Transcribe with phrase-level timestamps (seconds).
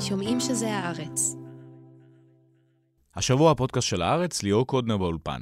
[0.00, 1.36] שומעים שזה הארץ.
[3.16, 5.40] השבוע הפודקאסט של הארץ, ליאור קודנר באולפן.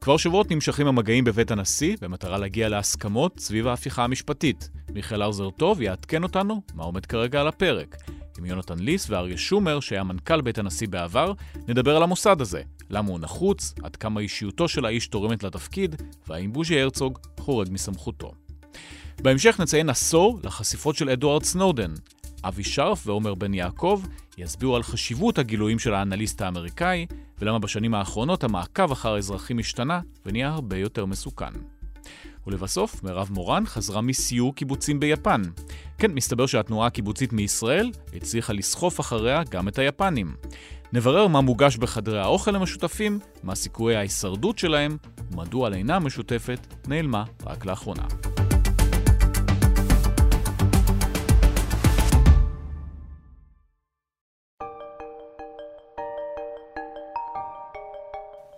[0.00, 4.70] כבר שבועות נמשכים המגעים בבית הנשיא במטרה להגיע להסכמות סביב ההפיכה המשפטית.
[4.92, 7.96] מיכאל ארזר טוב יעדכן אותנו מה עומד כרגע על הפרק.
[8.38, 11.32] עם יונתן ליס ואריה שומר, שהיה מנכ"ל בית הנשיא בעבר,
[11.68, 16.52] נדבר על המוסד הזה, למה הוא נחוץ, עד כמה אישיותו של האיש תורמת לתפקיד, והאם
[16.52, 18.45] בוז'י הרצוג חורג מסמכותו.
[19.22, 21.94] בהמשך נציין עשור לחשיפות של אדוארד סנודן.
[22.44, 24.02] אבי שרף ועומר בן יעקב
[24.38, 27.06] יסבירו על חשיבות הגילויים של האנליסט האמריקאי,
[27.38, 31.52] ולמה בשנים האחרונות המעקב אחר האזרחים השתנה ונהיה הרבה יותר מסוכן.
[32.46, 35.42] ולבסוף, מירב מורן חזרה מסיור קיבוצים ביפן.
[35.98, 40.34] כן, מסתבר שהתנועה הקיבוצית מישראל הצליחה לסחוף אחריה גם את היפנים.
[40.92, 44.96] נברר מה מוגש בחדרי האוכל המשותפים, מה סיכויי ההישרדות שלהם,
[45.32, 48.06] ומדוע הלינה המשותפת נעלמה רק לאחרונה.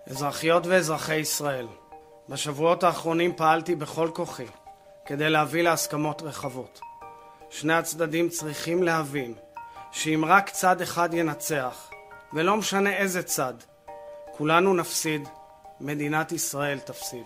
[0.09, 1.67] אזרחיות ואזרחי ישראל,
[2.29, 4.45] בשבועות האחרונים פעלתי בכל כוחי
[5.05, 6.79] כדי להביא להסכמות רחבות.
[7.49, 9.33] שני הצדדים צריכים להבין
[9.91, 11.89] שאם רק צד אחד ינצח,
[12.33, 13.53] ולא משנה איזה צד,
[14.37, 15.27] כולנו נפסיד,
[15.79, 17.25] מדינת ישראל תפסיד.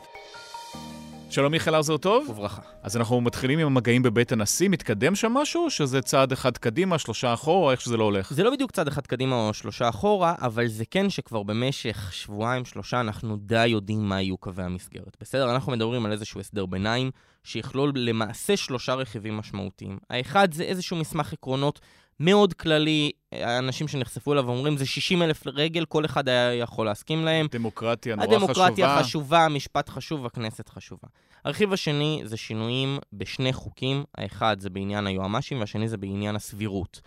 [1.34, 2.30] שלום מיכאל ארזר טוב.
[2.30, 2.62] וברכה.
[2.84, 7.34] אז אנחנו מתחילים עם המגעים בבית הנשיא, מתקדם שם משהו, שזה צעד אחד קדימה, שלושה
[7.34, 8.34] אחורה, איך שזה לא הולך?
[8.34, 12.66] זה לא בדיוק צעד אחד קדימה או שלושה אחורה, אבל זה כן שכבר במשך שבועיים,
[12.66, 15.18] שלושה, אנחנו די יודעים מה יהיו קווי המסגרת.
[15.22, 15.52] בסדר?
[15.52, 17.12] אנחנו מדברים על איזשהו הסדר ביניים,
[17.44, 19.98] שיכלול למעשה שלושה רכיבים משמעותיים.
[20.10, 21.80] האחד זה איזשהו מסמך עקרונות
[22.20, 27.26] מאוד כללי, האנשים שנחשפו אליו אומרים, זה 60 אלף רגל, כל אחד היה יכול להסכים
[27.26, 27.48] להם.
[27.52, 28.44] דמוקרטיה נורא חשובה.
[28.44, 31.08] הדמוקרטיה חשובה, משפט חשוב, הכנסת חשובה.
[31.46, 37.02] הרכיב השני זה שינויים בשני חוקים, האחד זה בעניין היועמ"שים והשני זה בעניין הסבירות.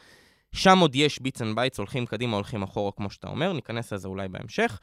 [0.52, 4.08] שם עוד יש bits and bytes, הולכים קדימה, הולכים אחורה, כמו שאתה אומר, ניכנס לזה
[4.08, 4.78] אולי בהמשך.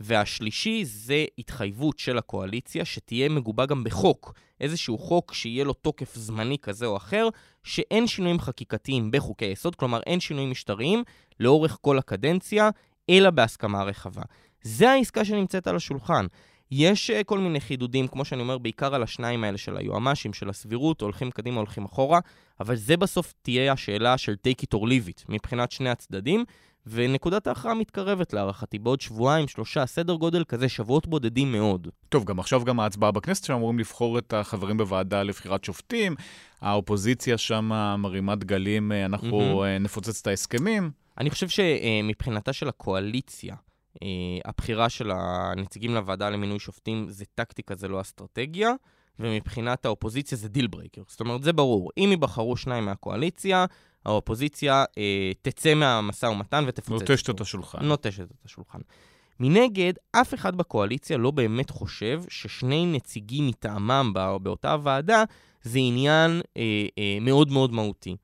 [0.00, 6.58] והשלישי זה התחייבות של הקואליציה שתהיה מגובה גם בחוק, איזשהו חוק שיהיה לו תוקף זמני
[6.58, 7.28] כזה או אחר,
[7.62, 11.02] שאין שינויים חקיקתיים בחוקי יסוד, כלומר אין שינויים משטריים
[11.40, 12.70] לאורך כל הקדנציה,
[13.10, 14.22] אלא בהסכמה רחבה.
[14.62, 16.26] זה העסקה שנמצאת על השולחן.
[16.70, 20.48] יש uh, כל מיני חידודים, כמו שאני אומר, בעיקר על השניים האלה של היועמ"שים, של
[20.48, 22.20] הסבירות, הולכים קדימה, הולכים אחורה,
[22.60, 26.44] אבל זה בסוף תהיה השאלה של take it or leave it, מבחינת שני הצדדים.
[26.90, 31.88] ונקודת ההכרעה מתקרבת להערכתי, בעוד שבועיים, שלושה, סדר גודל כזה, שבועות בודדים מאוד.
[32.08, 36.14] טוב, גם עכשיו גם ההצבעה בכנסת שאמורים לבחור את החברים בוועדה לבחירת שופטים,
[36.60, 39.82] האופוזיציה שם מרימה דגלים, אה, אנחנו mm-hmm.
[39.82, 40.90] נפוצץ את ההסכמים.
[41.18, 43.54] אני חושב שמבחינתה של הקואליציה,
[44.44, 48.72] הבחירה של הנציגים לוועדה למינוי שופטים זה טקטיקה, זה לא אסטרטגיה.
[49.18, 51.02] ומבחינת האופוזיציה זה deal breaker.
[51.08, 51.90] זאת אומרת, זה ברור.
[51.98, 53.66] אם ייבחרו שניים מהקואליציה,
[54.04, 57.08] האופוזיציה אה, תצא מהמשא ומתן ותפוצץ.
[57.08, 57.84] נוטשת את השולחן.
[57.84, 58.78] נוטשת את השולחן.
[59.40, 65.24] מנגד, אף אחד בקואליציה לא באמת חושב ששני נציגים מטעמם בא, באותה ועדה
[65.62, 68.16] זה עניין אה, אה, מאוד מאוד מהותי.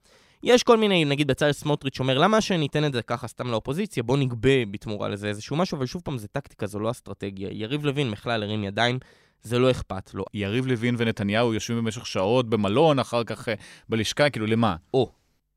[0.43, 4.03] יש כל מיני, נגיד בצלאל סמוטריץ' אומר, למה שניתן את זה ככה סתם לאופוזיציה?
[4.03, 7.49] בוא נגבה בתמורה לזה איזשהו משהו, אבל שוב פעם, זה טקטיקה, זו לא אסטרטגיה.
[7.53, 8.99] יריב לוין בכלל הרים ידיים,
[9.43, 10.25] זה לא אכפת לו.
[10.35, 13.55] יריב לוין ונתניהו יושבים במשך שעות במלון, אחר כך אה,
[13.89, 14.77] בלשכה, כאילו, למה?
[14.95, 15.13] או,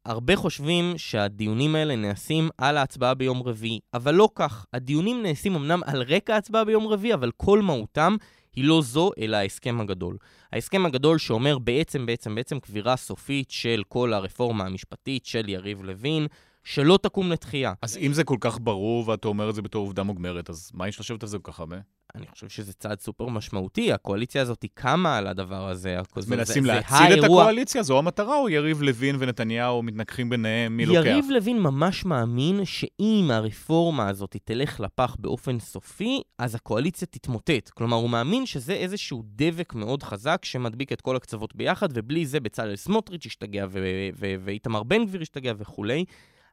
[0.07, 4.65] הרבה חושבים שהדיונים האלה נעשים על ההצבעה ביום רביעי, אבל לא כך.
[4.73, 8.15] הדיונים נעשים אמנם על רקע ההצבעה ביום רביעי, אבל כל מהותם
[8.55, 10.17] היא לא זו, אלא ההסכם הגדול.
[10.53, 16.27] ההסכם הגדול שאומר בעצם, בעצם, בעצם קבירה סופית של כל הרפורמה המשפטית של יריב לוין,
[16.63, 17.73] שלא תקום לתחייה.
[17.81, 20.87] אז אם זה כל כך ברור ואתה אומר את זה בתור עובדה מוגמרת, אז מה
[20.87, 21.77] יש לשבת על זה כל כך הרבה?
[22.17, 25.97] אני חושב שזה צעד סופר משמעותי, הקואליציה הזאת קמה על הדבר הזה.
[26.15, 27.83] אז מנסים להציל את הקואליציה?
[27.83, 30.99] זו המטרה, או יריב לוין ונתניהו מתנגחים ביניהם, מי לוקח?
[31.05, 37.69] יריב לוין ממש מאמין שאם הרפורמה הזאת תלך לפח באופן סופי, אז הקואליציה תתמוטט.
[37.69, 42.39] כלומר, הוא מאמין שזה איזשהו דבק מאוד חזק שמדביק את כל הקצוות ביחד, ובלי זה
[42.39, 43.65] בצלאל סמוטריץ' ישתגע
[44.43, 46.05] ואיתמר בן גביר ישתגע וכולי.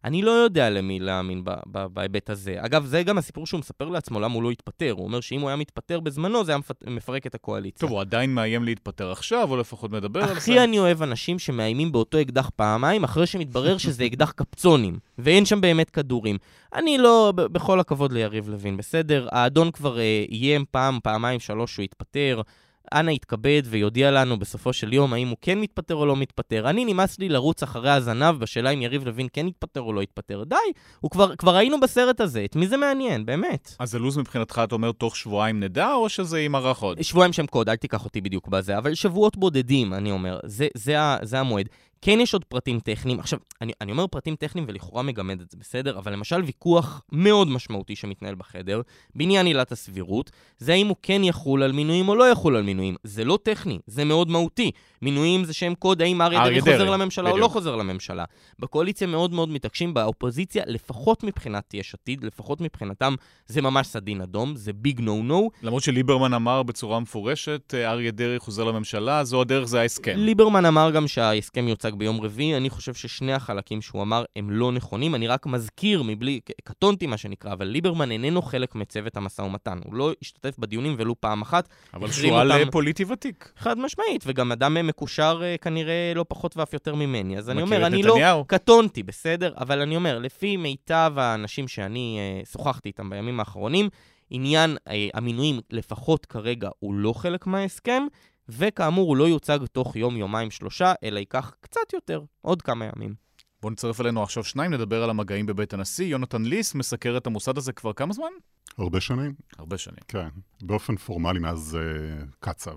[0.05, 2.57] אני לא יודע למי להאמין בהיבט הזה.
[2.59, 4.93] אגב, זה גם הסיפור שהוא מספר לעצמו למה הוא לא התפטר.
[4.93, 7.81] הוא אומר שאם הוא היה מתפטר בזמנו, זה היה מפרק את הקואליציה.
[7.81, 10.33] טוב, הוא עדיין מאיים להתפטר עכשיו, או לפחות מדבר על זה.
[10.33, 15.61] הכי אני אוהב אנשים שמאיימים באותו אקדח פעמיים, אחרי שמתברר שזה אקדח קפצונים, ואין שם
[15.61, 16.39] באמת כדורים.
[16.75, 19.29] אני לא, בכל הכבוד ליריב לוין, בסדר?
[19.33, 22.43] האדון כבר אה, איים פעם, פעמיים, שלוש שהוא התפטר.
[22.93, 26.71] אנא יתכבד ויודיע לנו בסופו של יום האם הוא כן מתפטר או לא מתפטר.
[26.71, 30.45] אני נמאס לי לרוץ אחרי הזנב בשאלה אם יריב לוין כן יתפטר או לא יתפטר.
[30.45, 30.57] די,
[31.01, 33.75] הוא כבר, כבר היינו בסרט הזה, את מי זה מעניין, באמת.
[33.79, 37.03] אז הלו"ז מבחינתך, אתה אומר, תוך שבועיים נדע, או שזה יימרח עוד?
[37.03, 40.97] שבועיים שם קוד, אל תיקח אותי בדיוק בזה, אבל שבועות בודדים, אני אומר, זה, זה,
[41.23, 41.69] זה המועד.
[42.07, 43.21] כן יש עוד פרטים טכניים.
[43.21, 45.99] עכשיו, אני, אני אומר פרטים טכניים ולכאורה מגמד את זה, בסדר?
[45.99, 48.81] אבל למשל ויכוח מאוד משמעותי שמתנהל בחדר,
[49.15, 52.97] בעניין עילת הסבירות, זה האם הוא כן יחול על מינויים או לא יחול על מינויים.
[53.05, 54.71] זה לא טכני, זה מאוד מהותי.
[55.03, 57.37] מינויים זה שם קוד, האם אריה דרעי חוזר לממשלה בדיוק.
[57.37, 58.25] או לא חוזר לממשלה.
[58.59, 63.15] בקואליציה מאוד מאוד מתעקשים, באופוזיציה, לפחות מבחינת יש עתיד, לפחות מבחינתם,
[63.47, 65.51] זה ממש סדין אדום, זה ביג נו נו.
[65.63, 70.15] למרות שליברמן אמר בצורה מפורשת, אריה דרעי חוזר לממשלה, זו הדרך, זה ההסכם.
[70.17, 74.73] ליברמן אמר גם שההסכם יוצג ביום רביעי, אני חושב ששני החלקים שהוא אמר הם לא
[74.73, 75.15] נכונים.
[75.15, 79.79] אני רק מזכיר, מבלי, קטונתי מה שנקרא, אבל ליברמן איננו חלק מצוות המשא ומתן.
[79.85, 81.69] הוא לא השתתף בדיונים ולו פעם אחת.
[81.95, 82.71] אבל שועל אותם...
[82.71, 83.53] פוליטי ותיק.
[83.57, 87.39] חד משמעית, וגם אדם מקושר אה, כנראה לא פחות ואף יותר ממני.
[87.39, 88.39] אז אני אומר, אני לא נתניהו.
[88.39, 89.53] לא קטונתי, בסדר?
[89.57, 93.89] אבל אני אומר, לפי מיטב האנשים שאני uh, שוחחתי איתם בימים האחרונים,
[94.31, 98.07] עניין uh, המינויים, לפחות כרגע, הוא לא חלק מההסכם.
[98.49, 103.15] וכאמור, הוא לא יוצג תוך יום, יומיים, שלושה, אלא ייקח קצת יותר, עוד כמה ימים.
[103.63, 106.07] בואו נצרף אלינו עכשיו שניים, נדבר על המגעים בבית הנשיא.
[106.07, 108.33] יונתן ליס מסקר את המוסד הזה כבר כמה זמן?
[108.79, 109.35] הרבה שנים.
[109.59, 109.99] הרבה שנים.
[110.09, 110.29] כן,
[110.63, 112.77] באופן פורמלי מאז uh, קצב.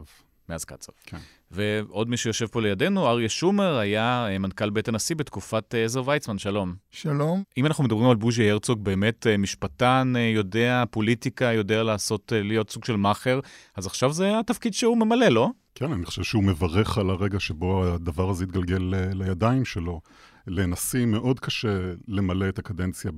[0.49, 0.91] מאז קצב.
[1.03, 1.17] כן.
[1.51, 6.01] ועוד מי שיושב פה לידינו, אריה שומר, היה אה, מנכ"ל בית הנשיא בתקופת אה, עזר
[6.05, 6.75] ויצמן, שלום.
[6.91, 7.43] שלום.
[7.57, 12.85] אם אנחנו מדברים על בוז'י הרצוג, באמת אה, משפטן, יודע פוליטיקה, יודע לעשות, להיות סוג
[12.85, 13.39] של מאכר,
[13.75, 15.49] אז עכשיו זה התפקיד שהוא ממלא, לא?
[15.75, 20.01] כן, אני חושב שהוא מברך על הרגע שבו הדבר הזה התגלגל לידיים שלו.
[20.47, 23.11] לנשיא מאוד קשה למלא את הקדנציה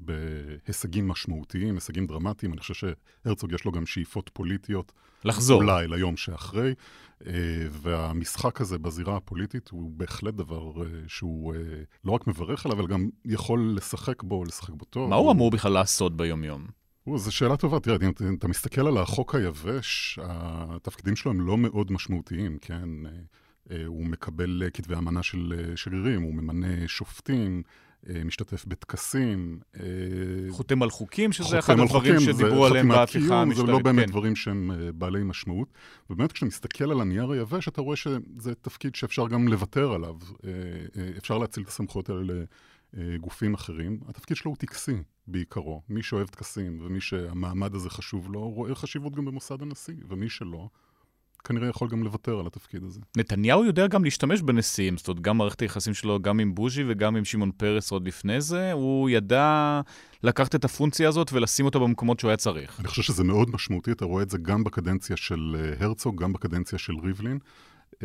[0.00, 2.52] בהישגים משמעותיים, הישגים דרמטיים.
[2.52, 4.92] אני חושב שהרצוג יש לו גם שאיפות פוליטיות.
[5.24, 5.62] לחזור.
[5.62, 6.74] אולי ליום שאחרי.
[7.26, 7.32] אה,
[7.70, 11.58] והמשחק הזה בזירה הפוליטית הוא בהחלט דבר אה, שהוא אה,
[12.04, 15.10] לא רק מברך עליו, אבל גם יכול לשחק בו, לשחק בו טוב.
[15.10, 16.66] מה הוא אמור בכלל לעשות ביום-יום?
[17.16, 17.80] זו שאלה טובה.
[17.80, 17.96] תראה,
[18.28, 22.88] אם אתה מסתכל על החוק היבש, התפקידים שלו הם לא מאוד משמעותיים, כן?
[23.86, 27.62] הוא מקבל כתבי אמנה של שרירים, הוא ממנה שופטים,
[28.24, 29.60] משתתף בטקסים.
[30.50, 33.66] חותם על חוקים, שזה אחד הדברים שדיברו עליהם בהפיכה המשטרית.
[33.66, 34.10] זה לא באמת כן.
[34.10, 35.68] דברים שהם בעלי משמעות.
[36.10, 40.16] ובאמת, כשאתה מסתכל על הנייר היבש, אתה רואה שזה תפקיד שאפשר גם לוותר עליו.
[41.18, 42.44] אפשר להציל את הסמכויות האלה
[42.92, 44.00] לגופים אחרים.
[44.08, 44.96] התפקיד שלו הוא טקסי
[45.26, 45.82] בעיקרו.
[45.88, 50.68] מי שאוהב טקסים ומי שהמעמד הזה חשוב לו, רואה חשיבות גם במוסד הנשיא, ומי שלא,
[51.44, 53.00] כנראה יכול גם לוותר על התפקיד הזה.
[53.16, 57.16] נתניהו יודע גם להשתמש בנשיאים, זאת אומרת, גם מערכת היחסים שלו, גם עם בוז'י וגם
[57.16, 59.80] עם שמעון פרס עוד לפני זה, הוא ידע
[60.22, 62.80] לקחת את הפונקציה הזאת ולשים אותה במקומות שהוא היה צריך.
[62.80, 66.32] אני חושב שזה מאוד משמעותי, אתה רואה את זה גם בקדנציה של אה, הרצוג, גם
[66.32, 67.38] בקדנציה של ריבלין.
[67.94, 67.96] Uh,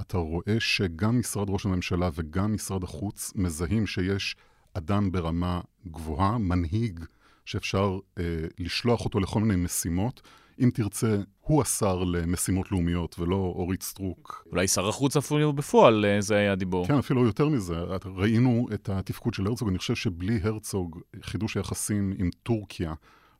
[0.00, 4.36] אתה רואה שגם משרד ראש הממשלה וגם משרד החוץ מזהים שיש
[4.74, 7.00] אדם ברמה גבוהה, מנהיג,
[7.44, 8.20] שאפשר uh,
[8.58, 10.22] לשלוח אותו לכל מיני משימות.
[10.62, 14.46] אם תרצה, הוא השר למשימות לאומיות ולא אורית סטרוק.
[14.50, 16.86] אולי שר החוץ אפילו בפועל, אה, זה היה הדיבור.
[16.86, 17.74] כן, אפילו יותר מזה.
[18.16, 22.94] ראינו את התפקוד של הרצוג, אני חושב שבלי הרצוג, חידוש היחסים עם טורקיה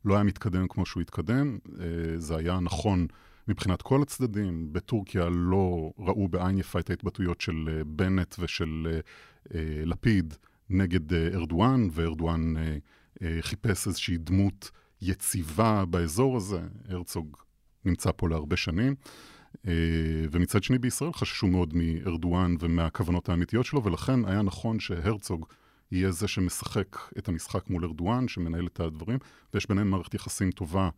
[0.05, 1.57] לא היה מתקדם כמו שהוא התקדם.
[1.79, 1.85] אה,
[2.17, 3.07] זה היה נכון
[3.47, 4.73] מבחינת כל הצדדים.
[4.73, 9.01] בטורקיה לא ראו בעין יפה את ההתבטאויות של אה, בנט ושל
[9.85, 10.33] לפיד
[10.69, 12.53] נגד ארדואן, וארדואן
[13.41, 14.71] חיפש איזושהי דמות
[15.03, 16.61] יציבה באזור הזה.
[16.89, 17.37] הרצוג
[17.85, 18.95] נמצא פה להרבה שנים.
[19.67, 19.71] אה,
[20.31, 25.45] ומצד שני בישראל חששו מאוד מארדואן ומהכוונות האמיתיות שלו, ולכן היה נכון שהרצוג
[25.91, 29.19] יהיה זה שמשחק את המשחק מול ארדואן, שמנהל את הדברים,
[29.53, 30.89] ויש ביניהם מערכת יחסים טובה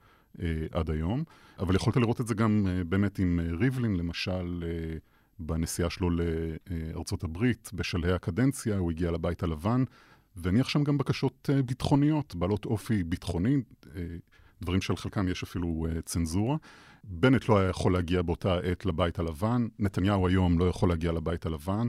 [0.41, 1.23] אה, עד היום.
[1.59, 4.97] אבל יכולת לראות את זה גם אה, באמת עם אה, ריבלין, למשל, אה,
[5.39, 9.83] בנסיעה שלו לארצות הברית, בשלהי הקדנציה, הוא הגיע לבית הלבן.
[10.35, 13.55] והניח שם גם בקשות אה, ביטחוניות, בעלות אופי ביטחוני,
[13.95, 14.01] אה,
[14.61, 16.57] דברים שעל חלקם יש אפילו אה, צנזורה.
[17.03, 21.45] בנט לא היה יכול להגיע באותה עת לבית הלבן, נתניהו היום לא יכול להגיע לבית
[21.45, 21.87] הלבן.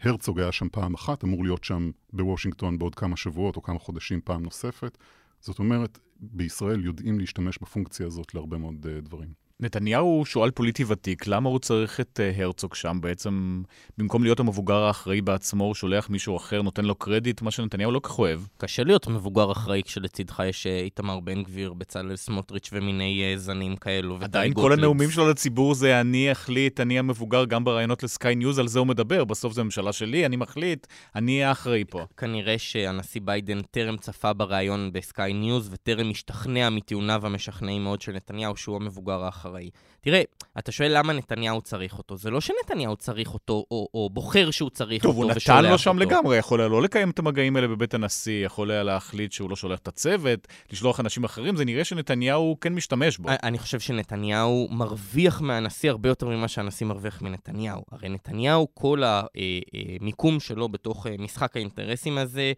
[0.00, 4.20] הרצוג היה שם פעם אחת, אמור להיות שם בוושינגטון בעוד כמה שבועות או כמה חודשים
[4.24, 4.98] פעם נוספת.
[5.40, 9.45] זאת אומרת, בישראל יודעים להשתמש בפונקציה הזאת להרבה מאוד דברים.
[9.60, 12.98] נתניהו הוא שועל פוליטי ותיק, למה הוא צריך את uh, הרצוג שם?
[13.00, 13.62] בעצם,
[13.98, 18.00] במקום להיות המבוגר האחראי בעצמו, הוא שולח מישהו אחר, נותן לו קרדיט, מה שנתניהו לא
[18.02, 18.40] כך אוהב.
[18.58, 23.76] קשה להיות מבוגר אחראי כשלצידך יש uh, איתמר בן גביר, בצלאל סמוטריץ' ומיני uh, זנים
[23.76, 24.18] כאלו.
[24.20, 28.68] עדיין כל הנאומים שלו לציבור זה אני אחליט, אני המבוגר, גם בראיונות לסקיי ניוז, על
[28.68, 29.24] זה הוא מדבר.
[29.24, 32.06] בסוף זו ממשלה שלי, אני מחליט, אני האחראי פה.
[32.16, 38.56] כנראה שהנשיא ביידן טרם צפה בראיון בסקיי ניוז, וטרם השתכנע מטיעוניו המשכנעים מאוד של נתניהו
[38.56, 39.45] שהוא המבוגר האחראי.
[39.46, 39.70] אחראי.
[40.00, 40.22] תראה,
[40.58, 42.16] אתה שואל למה נתניהו צריך אותו.
[42.16, 45.70] זה לא שנתניהו צריך אותו, או, או בוחר שהוא צריך טוב, אותו הוא ושולח נתן
[45.70, 46.00] לו שם אותו.
[46.00, 49.56] לגמרי, יכול היה לא לקיים את המגעים האלה בבית הנשיא, יכול היה להחליט שהוא לא
[49.56, 53.28] שולח את הצוות, לשלוח אנשים אחרים, זה נראה שנתניהו כן משתמש בו.
[53.42, 57.82] אני חושב שנתניהו מרוויח מהנשיא הרבה יותר ממה שהנשיא מרוויח מנתניהו.
[57.92, 62.52] הרי נתניהו, כל המיקום שלו בתוך אה, משחק האינטרסים הזה,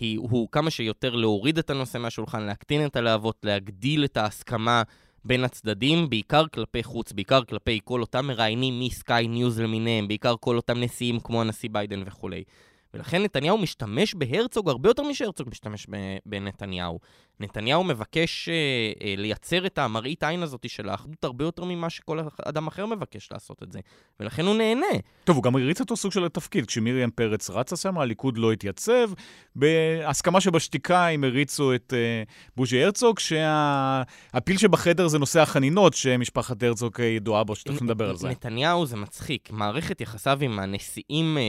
[0.00, 4.82] היא, הוא כמה שיותר להוריד את הנושא מהשולחן, להקטין את הלהבות, להגדיל את ההסכמה
[5.24, 10.56] בין הצדדים, בעיקר כלפי חוץ, בעיקר כלפי כל אותם מראיינים מסקיי ניוז למיניהם, בעיקר כל
[10.56, 12.44] אותם נשיאים כמו הנשיא ביידן וכולי.
[12.94, 15.86] ולכן נתניהו משתמש בהרצוג הרבה יותר משהרצוג משתמש
[16.26, 16.98] בנתניהו.
[17.40, 18.54] נתניהו מבקש אה,
[19.02, 23.32] אה, לייצר את המראית עין הזאת של האחדות הרבה יותר ממה שכל אדם אחר מבקש
[23.32, 23.80] לעשות את זה.
[24.20, 24.86] ולכן הוא נהנה.
[25.24, 26.66] טוב, הוא גם הריץ אותו סוג של התפקיד.
[26.66, 29.10] כשמרים פרץ רצה שם, הליכוד לא התייצב.
[29.56, 32.22] בהסכמה שבשתיקה הם הריצו את אה,
[32.56, 34.62] בוז'י הרצוג, שהפיל שה...
[34.62, 38.28] שבחדר זה נושא החנינות, שמשפחת הרצוג ידועה בו, שתכף נדבר על זה.
[38.28, 39.50] נתניהו זה מצחיק.
[39.50, 41.42] מערכת יחסיו עם הנשיאים אה,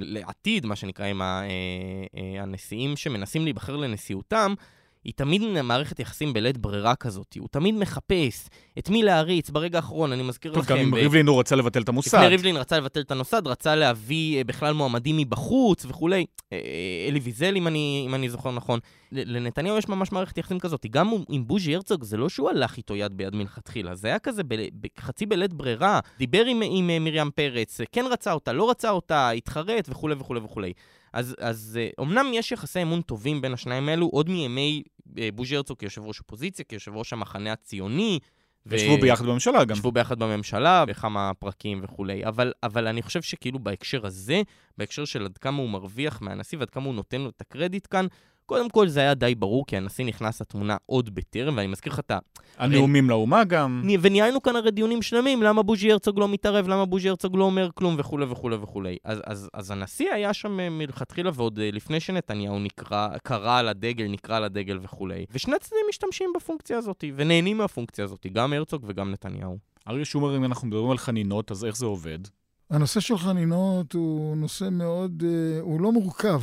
[0.00, 1.48] לעתיד, מה שנקרא, עם ה, אה,
[2.20, 4.54] אה, הנשיאים שמנסים להיבחר לנשיאותם,
[5.04, 7.36] היא תמיד מערכת יחסים בלית ברירה כזאת.
[7.38, 10.68] הוא תמיד מחפש את מי להריץ ברגע האחרון, אני מזכיר טוב, לכם.
[10.68, 10.94] טוב, גם אם ב...
[10.94, 12.18] ריבלין הוא רצה לבטל את המוסד.
[12.18, 16.26] לפני ריבלין רצה לבטל את המוסד, רצה להביא בכלל מועמדים מבחוץ וכולי.
[17.08, 18.80] אלי ויזל, אם אני, אם אני זוכר נכון.
[19.12, 20.86] לנתניהו יש ממש מערכת יחסים כזאת.
[20.90, 24.42] גם עם בוז'י הרצוג, זה לא שהוא הלך איתו יד ביד מלכתחילה, זה היה כזה
[24.48, 24.54] ב...
[25.00, 26.00] חצי בלית ברירה.
[26.18, 30.72] דיבר עם, עם מרים פרץ, כן רצה אותה, לא רצה אותה, התחרט וכולי וכולי וכולי.
[31.18, 34.82] אז, אז אומנם יש יחסי אמון טובים בין השניים האלו, עוד מימי
[35.34, 38.18] בוז'י הרצוג כיושב ראש אופוזיציה, כיושב ראש המחנה הציוני.
[38.66, 39.00] וישבו ו...
[39.00, 39.76] ביחד בממשלה גם.
[39.76, 42.24] ישבו ביחד בממשלה, בכמה פרקים וכולי.
[42.24, 44.42] אבל, אבל אני חושב שכאילו בהקשר הזה,
[44.78, 48.06] בהקשר של עד כמה הוא מרוויח מהנשיא ועד כמה הוא נותן לו את הקרדיט כאן,
[48.48, 51.98] קודם כל זה היה די ברור, כי הנשיא נכנס לתמונה עוד בטרם, ואני מזכיר לך
[51.98, 52.18] את ה...
[52.58, 53.82] הנאומים לאומה גם.
[54.00, 57.68] וניהלנו כאן הרי דיונים שלמים, למה בוז'י הרצוג לא מתערב, למה בוז'י הרצוג לא אומר
[57.74, 58.96] כלום וכולי וכולי וכולי.
[59.04, 64.36] אז, אז, אז הנשיא היה שם מלכתחילה, ועוד לפני שנתניהו נקרא, קרא על הדגל, נקרא
[64.36, 65.26] על הדגל וכולי.
[65.30, 69.58] ושני הצדדים משתמשים בפונקציה הזאת, ונהנים מהפונקציה הזאת, גם הרצוג וגם נתניהו.
[69.88, 72.18] אריה שומר, אם אנחנו מדברים על חנינות, אז איך זה עובד?
[72.70, 75.22] הנושא של חנינות הוא נושא מאוד,
[75.60, 76.40] הוא לא מורכב.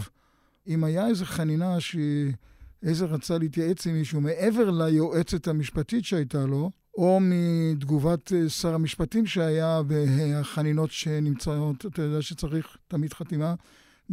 [0.68, 7.20] אם היה איזו חנינה שעזר רצה להתייעץ עם מישהו מעבר ליועצת המשפטית שהייתה לו, או
[7.22, 13.56] מתגובת שר המשפטים שהיה והחנינות שנמצאות, אתה יודע שצריך תמיד חתימה,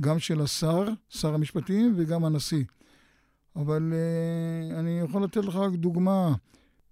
[0.00, 2.64] גם של השר, שר המשפטים, וגם הנשיא.
[3.56, 6.34] אבל uh, אני יכול לתת לך רק דוגמה.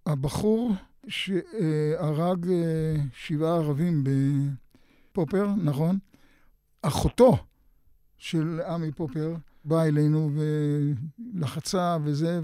[0.07, 0.73] הבחור
[1.09, 2.51] שהרג uh,
[3.13, 4.05] שבעה ערבים
[5.13, 5.99] בפופר, נכון?
[6.83, 7.37] אחותו
[8.19, 10.31] של עמי פופר באה אלינו
[11.35, 12.41] ולחצה וזה,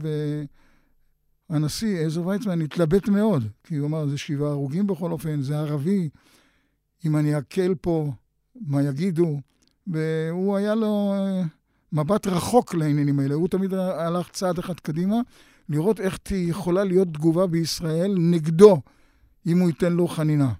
[1.50, 6.08] והנשיא עזר ויצמן התלבט מאוד, כי הוא אמר, זה שבעה הרוגים בכל אופן, זה ערבי,
[7.04, 8.12] אם אני אקל פה,
[8.66, 9.40] מה יגידו?
[9.87, 11.14] והוא היה לו
[11.92, 15.16] מבט רחוק לעניינים האלה, הוא תמיד הלך צעד אחד קדימה,
[15.68, 18.80] לראות איך יכולה להיות תגובה בישראל נגדו,
[19.46, 20.52] אם הוא ייתן לו חנינה.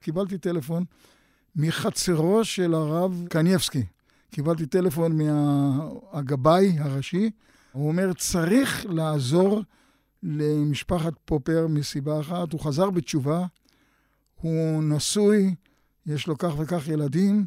[0.00, 0.84] קיבלתי טלפון
[1.56, 3.84] מחצרו של הרב קניבסקי.
[4.34, 7.30] קיבלתי טלפון מהגבאי הראשי,
[7.72, 9.62] הוא אומר, צריך לעזור
[10.22, 12.52] למשפחת פופר מסיבה אחת.
[12.52, 13.46] הוא חזר בתשובה,
[14.40, 15.54] הוא נשוי,
[16.06, 17.46] יש לו כך וכך ילדים,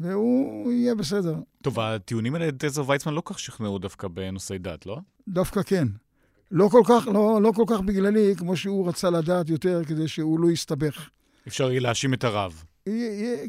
[0.00, 1.34] והוא יהיה בסדר.
[1.62, 4.98] טוב, הטיעונים האלה, את עזר ויצמן לא כך שכנעו דווקא בנושאי דת, לא?
[5.28, 5.88] דווקא כן.
[6.50, 10.40] לא כל כך, לא, לא כל כך בגללי, כמו שהוא רצה לדעת יותר, כדי שהוא
[10.40, 11.08] לא יסתבך.
[11.48, 12.64] אפשר יהיה להאשים את הרב.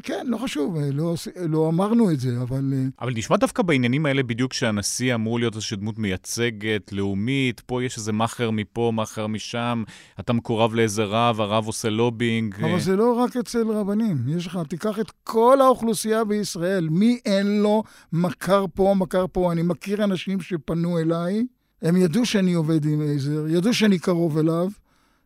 [0.02, 1.14] כן, לא חשוב, לא,
[1.48, 2.74] לא אמרנו את זה, אבל...
[3.00, 7.96] אבל נשמע דווקא בעניינים האלה בדיוק שהנשיא אמור להיות איזושהי דמות מייצגת, לאומית, פה יש
[7.96, 9.82] איזה מאכר מפה, מאכר משם,
[10.20, 12.54] אתה מקורב לאיזה רב, הרב עושה לובינג.
[12.64, 17.62] אבל זה לא רק אצל רבנים, יש לך, תיקח את כל האוכלוסייה בישראל, מי אין
[17.62, 19.52] לו מכר פה, מכר פה.
[19.52, 21.46] אני מכיר אנשים שפנו אליי,
[21.82, 24.68] הם ידעו שאני עובד עם עזר, ידעו שאני קרוב אליו,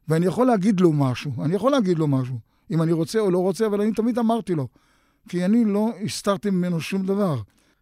[0.08, 2.51] ואני יכול להגיד לו משהו, אני יכול להגיד לו משהו.
[2.72, 4.68] אם אני רוצה או לא רוצה, אבל אני תמיד אמרתי לו.
[5.28, 7.36] כי אני לא הסתרתי ממנו שום דבר.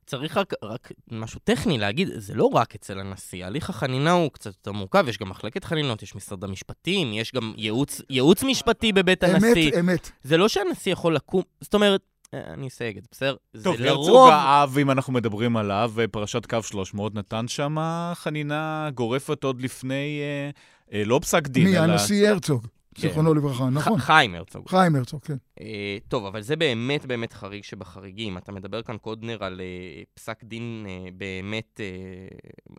[0.06, 4.50] צריך רק, רק משהו טכני להגיד, זה לא רק אצל הנשיא, הליך החנינה הוא קצת
[4.50, 9.24] יותר מורכב, יש גם מחלקת חנינות, יש משרד המשפטים, יש גם ייעוץ, ייעוץ משפטי בבית
[9.24, 9.68] אמת, הנשיא.
[9.68, 10.10] אמת, אמת.
[10.22, 12.00] זה לא שהנשיא יכול לקום, זאת אומרת,
[12.32, 13.36] אני אסייג את זה, בסדר?
[13.62, 14.08] טוב, זה לרוב...
[14.08, 17.76] הרצוג האב, אם אנחנו מדברים עליו, פרשת קו 300, נתן שם
[18.14, 21.92] חנינה גורפת עוד לפני, אה, אה, לא פסק דין, מי, אלא...
[21.92, 22.66] הנשיא הרצוג.
[22.94, 23.02] כן.
[23.02, 23.98] זיכרונו לברכה, נכון.
[23.98, 24.68] חיים הרצוג.
[24.68, 25.36] חיים הרצוג, כן.
[25.60, 28.38] אה, טוב, אבל זה באמת באמת חריג שבחריגים.
[28.38, 32.36] אתה מדבר כאן, קודנר, על אה, פסק דין אה, באמת אה,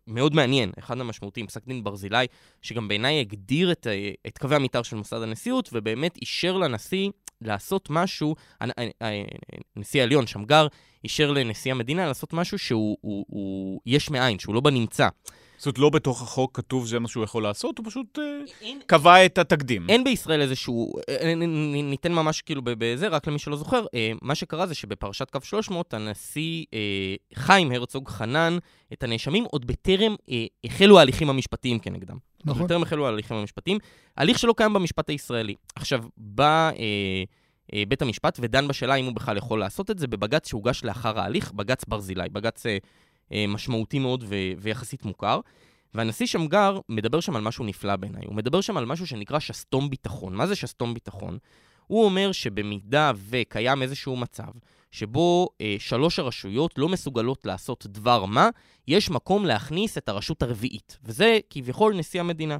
[0.07, 2.25] מאוד מעניין, אחד המשמעותיים, פסק דין ברזילי,
[2.61, 7.09] שגם בעיניי הגדיר את, אה, את קווי המתאר של מוסד הנשיאות, ובאמת אישר לנשיא
[7.41, 8.67] לעשות משהו, אה,
[9.01, 9.23] אה,
[9.75, 10.67] נשיא העליון, שמגר,
[11.03, 15.07] אישר לנשיא המדינה לעשות משהו שהוא הוא, הוא יש מאין, שהוא לא בנמצא.
[15.61, 19.25] זאת אומרת, לא בתוך החוק כתוב שזה מה שהוא יכול לעשות, הוא פשוט אה, קבע
[19.25, 19.89] את התקדים.
[19.89, 21.35] אין בישראל איזשהו, אה,
[21.83, 25.39] ניתן ממש כאילו ב- בזה, רק למי שלא זוכר, אה, מה שקרה זה שבפרשת קו
[25.43, 26.65] 300, הנשיא
[27.35, 28.57] חיים הרצוג חנן
[28.93, 30.15] את הנאשמים עוד בטרם
[30.63, 32.17] החלו ההליכים המשפטיים כנגדם.
[32.45, 32.65] נכון.
[32.65, 33.77] בטרם החלו ההליכים המשפטיים,
[34.17, 35.55] הליך שלא קיים במשפט הישראלי.
[35.75, 36.71] עכשיו, בא
[37.87, 41.51] בית המשפט ודן בשאלה אם הוא בכלל יכול לעשות את זה בבג"ץ שהוגש לאחר ההליך,
[41.51, 42.63] בג"ץ ברזילי, בג"ץ
[43.47, 45.39] משמעותי מאוד ו- ויחסית מוכר.
[45.93, 48.23] והנשיא שמגר מדבר שם על משהו נפלא בעיניי.
[48.25, 50.35] הוא מדבר שם על משהו שנקרא שסתום ביטחון.
[50.35, 51.37] מה זה שסתום ביטחון?
[51.87, 54.51] הוא אומר שבמידה וקיים איזשהו מצב
[54.91, 58.49] שבו אה, שלוש הרשויות לא מסוגלות לעשות דבר מה,
[58.87, 60.97] יש מקום להכניס את הרשות הרביעית.
[61.03, 62.57] וזה כביכול נשיא המדינה.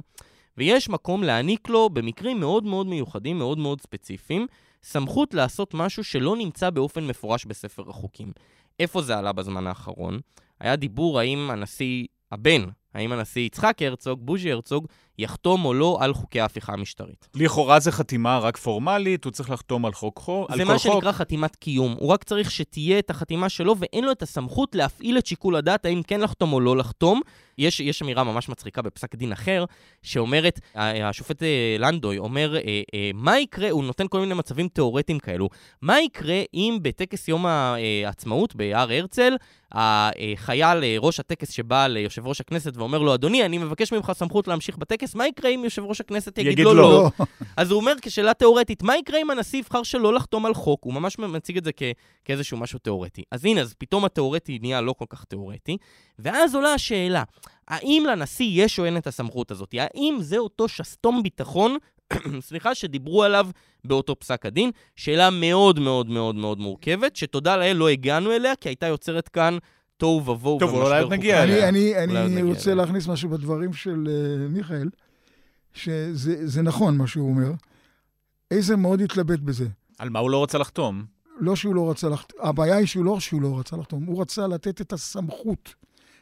[0.56, 4.46] ויש מקום להעניק לו, במקרים מאוד מאוד מיוחדים, מאוד מאוד ספציפיים,
[4.82, 8.32] סמכות לעשות משהו שלא נמצא באופן מפורש בספר החוקים.
[8.80, 10.20] איפה זה עלה בזמן האחרון?
[10.62, 12.62] היה דיבור האם הנשיא, הבן,
[12.94, 14.86] האם הנשיא יצחק הרצוג, בוז'י הרצוג,
[15.22, 17.28] יחתום או לא על חוקי ההפיכה המשטרית.
[17.34, 20.92] לכאורה זה חתימה רק פורמלית, הוא צריך לחתום על חוק חוק, על זה מה חוק.
[20.92, 21.96] שנקרא חתימת קיום.
[21.98, 25.84] הוא רק צריך שתהיה את החתימה שלו, ואין לו את הסמכות להפעיל את שיקול הדעת
[25.84, 27.20] האם כן לחתום או לא לחתום.
[27.58, 29.64] יש, יש אמירה ממש מצחיקה בפסק דין אחר,
[30.02, 35.18] שאומרת, השופט אה, לנדוי אומר, אה, אה, מה יקרה, הוא נותן כל מיני מצבים תיאורטיים
[35.18, 35.48] כאלו,
[35.82, 39.36] מה יקרה אם בטקס יום העצמאות בהר הרצל,
[39.72, 44.78] החייל, ראש הטקס שבא ליושב ראש הכנסת ואומר לו, אדוני, אני מבקש ממך סמכות להמשיך
[44.78, 47.10] בטקס, מה יקרה אם יושב ראש הכנסת יגיד, יגיד לו לא.
[47.18, 47.24] לא?
[47.56, 50.84] אז הוא אומר כשאלה תיאורטית, מה יקרה אם הנשיא יבחר שלא לחתום על חוק?
[50.84, 51.82] הוא ממש מציג את זה כ-
[52.24, 53.22] כאיזשהו משהו תיאורטי.
[53.30, 55.76] אז הנה, אז פתאום התיאורטי נהיה לא כל כך תיאורטי,
[56.18, 57.22] ואז עולה השאלה,
[57.68, 59.74] האם לנשיא יש או אין את הסמכות הזאת?
[59.78, 61.76] האם זה אותו שסתום ביטחון,
[62.48, 63.46] סליחה, שדיברו עליו
[63.84, 64.70] באותו פסק הדין?
[64.96, 69.58] שאלה מאוד מאוד מאוד מאוד מורכבת, שתודה לאל לא הגענו אליה, כי הייתה יוצרת כאן
[70.02, 71.42] תוהו ובוהו טוב, אולי עוד נגיע.
[71.42, 71.68] אליה.
[71.68, 72.84] אני, אני, אני נגיע רוצה אליה.
[72.84, 74.88] להכניס משהו בדברים של uh, מיכאל,
[75.74, 77.50] שזה זה נכון מה שהוא אומר.
[78.50, 79.66] איזה מאוד התלבט בזה.
[79.98, 81.04] על מה הוא לא רצה לחתום?
[81.40, 84.46] לא שהוא לא רצה לחתום, הבעיה היא שהוא לא שהוא לא רצה לחתום, הוא רצה
[84.46, 85.74] לתת את הסמכות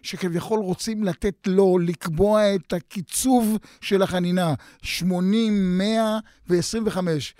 [0.02, 6.98] שכביכול רוצים לתת לו לקבוע את הקיצוב של החנינה, 80, 100 ו-25.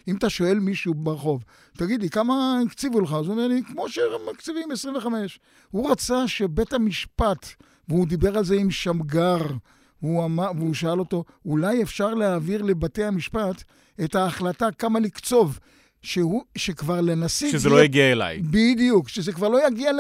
[0.09, 1.45] אם אתה שואל מישהו ברחוב,
[1.77, 3.13] תגיד לי, כמה הקציבו לך?
[3.13, 5.39] אז הוא אומר לי, כמו שמקציבים 25.
[5.71, 7.47] הוא רצה שבית המשפט,
[7.89, 9.41] והוא דיבר על זה עם שמגר,
[10.03, 13.63] והוא, אמר, והוא שאל אותו, אולי אפשר להעביר לבתי המשפט
[14.05, 15.59] את ההחלטה כמה לקצוב,
[16.03, 17.53] שהוא, שכבר לנשיא...
[17.53, 18.43] שזה יהיה- לא יגיע אליי.
[18.43, 19.91] בדיוק, שזה כבר לא יגיע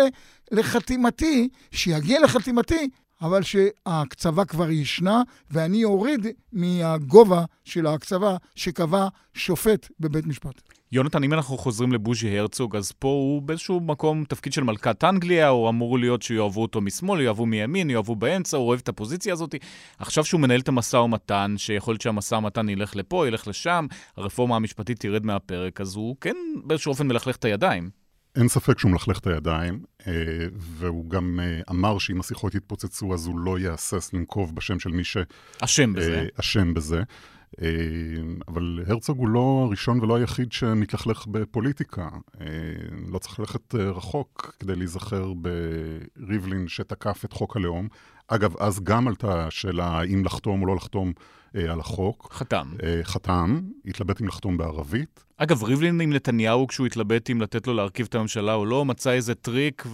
[0.53, 2.89] לחתימתי, שיגיע לחתימתי,
[3.23, 10.63] אבל שההקצבה כבר ישנה, ואני אוריד מהגובה של ההקצבה שקבע שופט בבית משפט.
[10.93, 15.49] יונתן, אם אנחנו חוזרים לבוז'י הרצוג, אז פה הוא באיזשהו מקום תפקיד של מלכת אנגליה,
[15.49, 19.55] הוא אמור להיות שיאהבו אותו משמאל, יאהבו מימין, יאהבו באמצע, הוא אוהב את הפוזיציה הזאת.
[19.99, 24.57] עכשיו שהוא מנהל את המשא ומתן, שיכול להיות שהמשא ומתן ילך לפה, ילך לשם, הרפורמה
[24.57, 27.91] המשפטית תרד מהפרק, אז הוא כן באיזשהו אופן מלכלך את הידיים.
[28.37, 30.13] אין ספק שהוא מלכלך את הידיים, אה,
[30.59, 35.03] והוא גם אה, אמר שאם השיחות יתפוצצו אז הוא לא יהסס לנקוב בשם של מי
[35.61, 36.27] אשם בזה.
[36.37, 37.03] שאשם בזה.
[37.63, 37.67] אה,
[38.49, 42.09] אבל הרצוג הוא לא הראשון ולא היחיד שמתלכלך בפוליטיקה.
[42.41, 42.47] אה,
[43.09, 47.89] לא צריך ללכת אה, רחוק כדי להיזכר בריבלין שתקף את חוק הלאום.
[48.29, 51.13] אגב, אז גם עלתה השאלה האם לחתום או לא לחתום
[51.55, 52.29] על החוק.
[52.33, 52.73] חתם.
[53.03, 55.25] חתם, התלבט אם לחתום בערבית.
[55.37, 59.11] אגב, ריבלין עם נתניהו, כשהוא התלבט אם לתת לו להרכיב את הממשלה או לא, מצא
[59.11, 59.87] איזה טריק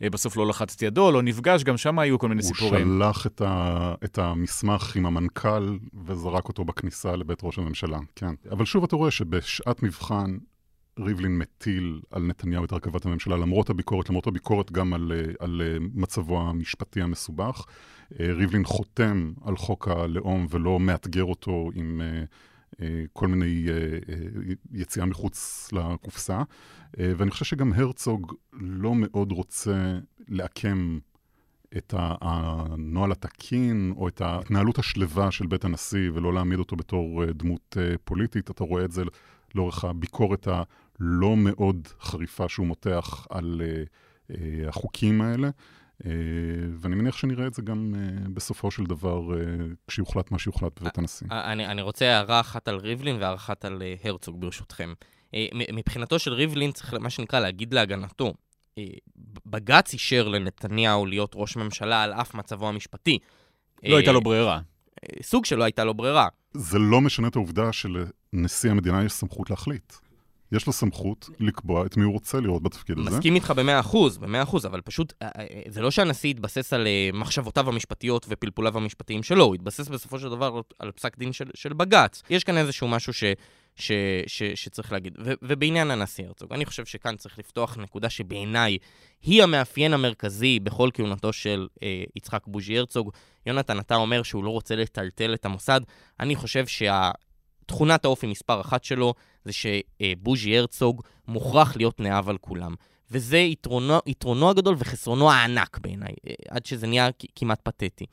[0.00, 2.98] ובסוף לא לחץ את ידו, לא נפגש, גם שם היו כל מיני הוא סיפורים.
[2.98, 8.34] שלח את, ה, את המסמך עם המנכ"ל וזרק אותו בכניסה לבית ראש הממשלה, כן.
[8.50, 10.36] אבל שוב אתה רואה שבשעת מבחן
[10.98, 15.62] ריבלין מטיל על נתניהו את הרכבת הממשלה, למרות הביקורת, למרות הביקורת גם על, אה, על
[15.64, 17.64] אה, מצבו המשפטי המסובך.
[18.20, 22.24] אה, ריבלין חותם על חוק הלאום ולא מאתגר אותו עם אה, אה,
[23.12, 24.16] כל מיני אה, אה,
[24.72, 26.42] יציאה מחוץ לקופסה.
[26.98, 30.98] אה, ואני חושב שגם הרצוג לא מאוד רוצה לעקם
[31.76, 37.32] את הנוהל התקין או את ההתנהלות השלווה של בית הנשיא ולא להעמיד אותו בתור אה,
[37.32, 38.50] דמות אה, פוליטית.
[38.50, 39.02] אתה רואה את זה
[39.54, 43.82] לאורך הביקורת הלא מאוד חריפה שהוא מותח על אה,
[44.30, 45.50] אה, החוקים האלה.
[46.04, 46.10] אה,
[46.80, 49.44] ואני מניח שנראה את זה גם אה, בסופו של דבר, אה,
[49.86, 51.26] כשיוחלט מה שיוחלט בבית הנשיא.
[51.30, 54.92] אני, אני רוצה הערה אחת על ריבלין והערה אחת על הרצוג, ברשותכם.
[55.72, 58.34] מבחינתו של ריבלין, צריך מה שנקרא להגיד להגנתו.
[59.46, 63.18] בג"ץ אישר לנתניהו להיות ראש ממשלה על אף מצבו המשפטי.
[63.84, 64.60] לא הייתה לו ברירה.
[65.22, 66.28] סוג שלא הייתה לו ברירה.
[66.52, 69.92] זה לא משנה את העובדה שלנשיא המדינה יש סמכות להחליט.
[70.52, 73.10] יש לו סמכות לקבוע את מי הוא רוצה לראות בתפקיד הזה.
[73.10, 76.72] מסכים איתך במאה אחוז, במאה אחוז, אבל פשוט, אה, אה, אה, זה לא שהנשיא התבסס
[76.72, 81.50] על מחשבותיו המשפטיות ופלפוליו המשפטיים שלו, הוא התבסס בסופו של דבר על פסק דין של,
[81.54, 82.22] של בג"ץ.
[82.30, 83.24] יש כאן איזשהו משהו ש...
[83.76, 83.92] ש,
[84.26, 85.18] ש, שצריך להגיד.
[85.24, 88.78] ו, ובעניין הנשיא הרצוג, אני חושב שכאן צריך לפתוח נקודה שבעיניי
[89.22, 93.12] היא המאפיין המרכזי בכל כהונתו של אה, יצחק בוז'י הרצוג.
[93.46, 95.80] יונתן, אתה אומר שהוא לא רוצה לטלטל את המוסד.
[96.20, 99.14] אני חושב שתכונת האופי מספר אחת שלו
[99.46, 102.74] זה שבוז'י הרצוג מוכרח להיות נאהב על כולם.
[103.10, 108.06] וזה יתרונו, יתרונו הגדול וחסרונו הענק בעיניי, אה, עד שזה נהיה כמעט פתטי.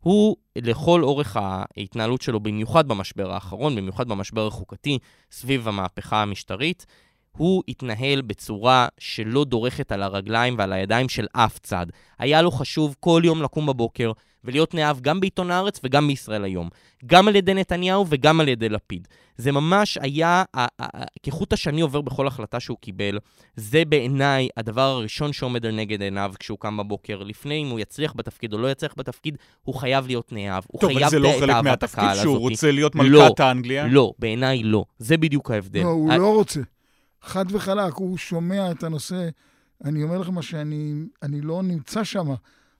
[0.00, 4.98] הוא לכל אורך ההתנהלות שלו, במיוחד במשבר האחרון, במיוחד במשבר החוקתי,
[5.30, 6.86] סביב המהפכה המשטרית,
[7.36, 11.86] הוא התנהל בצורה שלא דורכת על הרגליים ועל הידיים של אף צד.
[12.18, 14.12] היה לו חשוב כל יום לקום בבוקר
[14.44, 16.68] ולהיות נאהב גם בעיתון הארץ וגם בישראל היום.
[17.06, 19.08] גם על ידי נתניהו וגם על ידי לפיד.
[19.36, 20.44] זה ממש היה,
[21.22, 23.18] כחוט השני עובר בכל החלטה שהוא קיבל.
[23.56, 27.22] זה בעיניי הדבר הראשון שעומד על נגד עיניו כשהוא קם בבוקר.
[27.22, 30.64] לפני אם הוא יצליח בתפקיד או לא יצליח בתפקיד, הוא חייב להיות נאהב.
[30.66, 33.86] הוא טוב, חייב אבל זה לא חלק מהתפקיד שהוא רוצה להיות מלכת לא, האנגליה?
[33.86, 34.84] לא, בעיניי לא.
[34.98, 35.82] זה בדיוק ההבדל.
[35.82, 36.60] לא, הוא לא רוצה.
[37.22, 39.28] חד וחלק, הוא שומע את הנושא.
[39.84, 42.26] אני אומר לך מה שאני לא נמצא שם,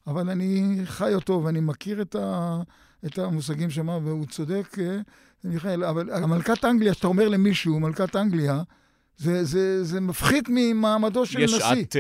[0.06, 2.60] אבל אני חי אותו ואני מכיר את, ה,
[3.06, 4.98] את המושגים שם, והוא צודק, אה,
[5.44, 5.84] מיכאל.
[5.84, 8.62] אבל מלכת אנגליה, שאתה אומר למישהו, מלכת אנגליה,
[9.16, 11.66] זה, זה, זה מפחית ממעמדו של יש נשיא.
[11.66, 11.98] יש עתה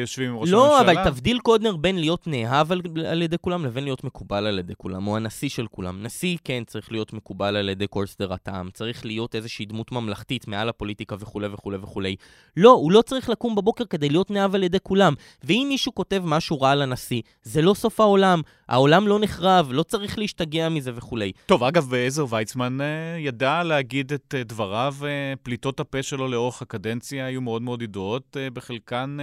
[0.00, 0.92] יושבים עם ראש לא, הממשלה.
[0.92, 4.58] לא, אבל תבדיל קודנר בין להיות נאהב על, על ידי כולם לבין להיות מקובל על
[4.58, 6.02] ידי כולם, או הנשיא של כולם.
[6.02, 10.68] נשיא, כן, צריך להיות מקובל על ידי כל שדרתם, צריך להיות איזושהי דמות ממלכתית מעל
[10.68, 12.16] הפוליטיקה וכולי וכולי וכולי.
[12.56, 15.14] לא, הוא לא צריך לקום בבוקר כדי להיות נאהב על ידי כולם.
[15.44, 18.42] ואם מישהו כותב משהו רע על הנשיא, זה לא סוף העולם.
[18.68, 21.32] העולם לא נחרב, לא צריך להשתגע מזה וכולי.
[21.46, 22.86] טוב, אגב, עזר ויצמן אה,
[23.18, 28.36] ידע להגיד את אה, דבריו, אה, פליטות הפה שלו לאורך הקדנציה היו מאוד מאוד ידועות,
[28.52, 29.16] בחלקן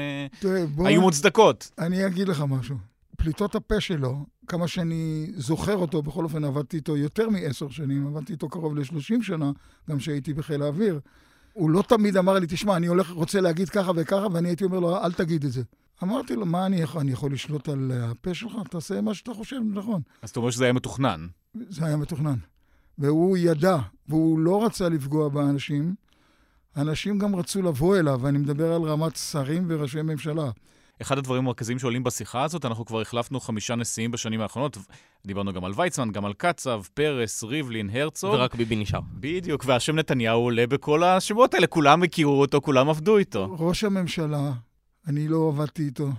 [0.75, 1.71] בוא, היו מוצדקות.
[1.79, 2.75] אני אגיד לך משהו.
[3.17, 8.33] פליטות הפה שלו, כמה שאני זוכר אותו, בכל אופן עבדתי איתו יותר מעשר שנים, עבדתי
[8.33, 9.51] איתו קרוב ל-30 שנה,
[9.89, 10.99] גם כשהייתי בחיל האוויר.
[11.53, 14.79] הוא לא תמיד אמר לי, תשמע, אני הולך, רוצה להגיד ככה וככה, ואני הייתי אומר
[14.79, 15.63] לו, אל תגיד את זה.
[16.03, 18.53] אמרתי לו, מה אני יכול, אני יכול לשלוט על הפה שלך?
[18.69, 20.01] תעשה מה שאתה חושב נכון.
[20.21, 21.27] אז אתה אומר שזה היה מתוכנן.
[21.69, 22.35] זה היה מתוכנן.
[22.97, 25.95] והוא ידע, והוא לא רצה לפגוע באנשים.
[26.77, 30.49] אנשים גם רצו לבוא אליו, ואני מדבר על רמת שרים וראשי ממשלה.
[31.01, 34.77] אחד הדברים המרכזיים שעולים בשיחה הזאת, אנחנו כבר החלפנו חמישה נשיאים בשנים האחרונות.
[35.25, 38.33] דיברנו גם על ויצמן, גם על קצב, פרס, ריבלין, הרצוג.
[38.33, 38.99] ורק ביבי נשאר.
[39.13, 41.67] בדיוק, והשם נתניהו עולה בכל השמות האלה.
[41.67, 43.55] כולם הכירו אותו, כולם עבדו איתו.
[43.59, 44.51] ראש הממשלה
[45.07, 46.09] אני לא עבדתי איתו,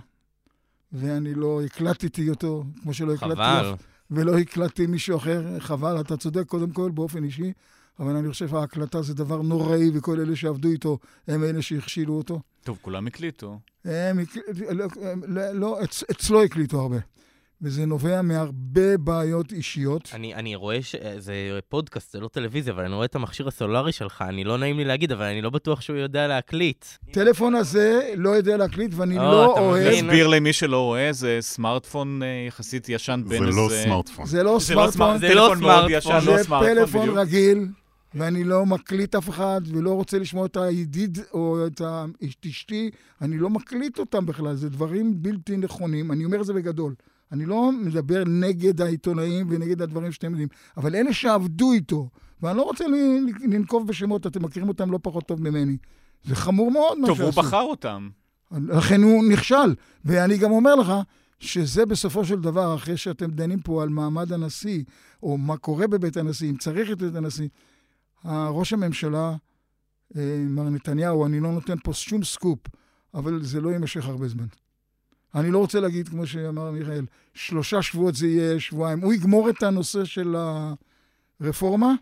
[0.91, 3.73] ואני לא הקלטתי אותו, כמו שלא הקלטתי חבל.
[4.11, 5.59] ולא הקלטתי מישהו אחר.
[5.59, 7.51] חבל, אתה צודק קודם כל, באופן אישי,
[7.99, 12.39] אבל אני חושב שההקלטה זה דבר נוראי, וכל אלה שעבדו איתו הם אלה שהכשילו אותו.
[12.63, 13.59] טוב, כולם הקליטו.
[13.85, 14.19] הם,
[14.69, 14.85] לא,
[15.27, 15.79] לא, לא
[16.11, 16.97] אצלו הקליטו הרבה.
[17.61, 20.09] וזה נובע מהרבה בעיות אישיות.
[20.13, 21.33] אני, אני רואה שזה
[21.69, 24.85] פודקאסט, זה לא טלוויזיה, אבל אני רואה את המכשיר הסלולרי שלך, אני לא נעים לי
[24.85, 26.85] להגיד, אבל אני לא בטוח שהוא יודע להקליט.
[27.11, 29.93] טלפון הזה לא יודע להקליט, ואני או, לא אוהב...
[29.93, 33.51] נסביר למי שלא רואה, זה סמארטפון אה, יחסית ישן בין איזה...
[33.51, 34.25] זה לא סמארטפון.
[34.25, 35.17] זה לא סמארטפון.
[35.17, 36.19] זה לא סמארטפון.
[36.19, 37.67] זה פלאפון רגיל.
[38.17, 41.81] ואני לא מקליט אף אחד, ולא רוצה לשמוע את הידיד או את
[42.45, 42.89] אשתי,
[43.21, 46.95] אני לא מקליט אותם בכלל, זה דברים בלתי נכונים, אני אומר את זה בגדול.
[47.31, 52.09] אני לא מדבר נגד העיתונאים ונגד הדברים שאתם יודעים, אבל אלה שעבדו איתו,
[52.41, 52.85] ואני לא רוצה
[53.43, 55.77] לנקוב בשמות, אתם מכירים אותם לא פחות טוב ממני.
[56.23, 57.17] זה חמור מאוד מה שעשו.
[57.17, 58.09] טוב, הוא בחר אותם.
[58.51, 59.75] לכן הוא נכשל.
[60.05, 60.93] ואני גם אומר לך,
[61.39, 64.83] שזה בסופו של דבר, אחרי שאתם דנים פה על מעמד הנשיא,
[65.23, 67.47] או מה קורה בבית הנשיא, אם צריך את בית הנשיא,
[68.25, 69.35] ראש הממשלה,
[70.17, 72.59] אה, מר נתניהו, אני לא נותן פה שום סקופ,
[73.13, 74.45] אבל זה לא יימשך הרבה זמן.
[75.35, 78.99] אני לא רוצה להגיד, כמו שאמר מיכאל, שלושה שבועות זה יהיה שבועיים.
[78.99, 80.35] הוא יגמור את הנושא של
[81.41, 81.93] הרפורמה,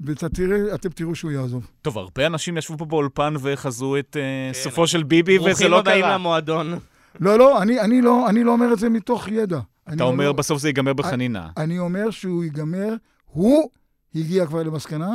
[0.00, 1.70] ואתם תראו שהוא יעזוב.
[1.82, 4.62] טוב, הרבה אנשים ישבו פה באולפן וחזו את uh, כן.
[4.62, 5.82] סופו של ביבי, וזה לא קרה.
[5.82, 6.78] ברוכים הבאים למועדון.
[7.20, 9.60] לא, לא, אני, אני לא, אני לא אומר את זה מתוך ידע.
[9.92, 11.48] אתה אומר לא, בסוף זה ייגמר בחנינה.
[11.56, 12.94] אני, אני אומר שהוא ייגמר,
[13.26, 13.70] הוא
[14.14, 15.10] הגיע כבר למסקנה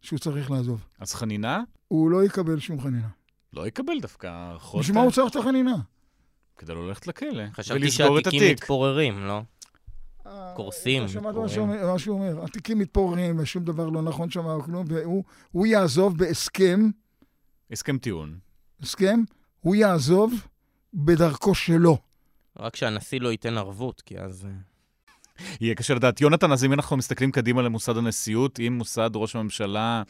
[0.00, 0.84] שהוא צריך לעזוב.
[0.98, 1.62] אז חנינה?
[1.88, 3.08] הוא לא יקבל שום חנינה.
[3.52, 4.56] לא יקבל דווקא.
[4.78, 5.76] בשביל מה הוא צריך את החנינה?
[6.56, 8.62] כדי לא ללכת לכלא, חשבתי שהתיקים התיק.
[8.62, 9.40] מתפוררים, לא?
[10.54, 11.48] קורסים, אתה שמעת מה.
[11.98, 16.90] שהוא אומר- התיקים מתפוררים ושום דבר לא נכון שם כלום, והוא הוא יעזוב בהסכם,
[17.70, 18.38] הסכם טיעון.
[18.80, 19.20] הסכם,
[19.60, 20.32] הוא יעזוב
[20.94, 21.98] בדרכו שלו.
[22.58, 24.46] רק שהנשיא לא ייתן ערבות, כי אז...
[25.60, 26.20] יהיה קשה לדעת.
[26.20, 30.02] יונתן, אז אם אנחנו מסתכלים קדימה למוסד הנשיאות, אם מוסד ראש הממשלה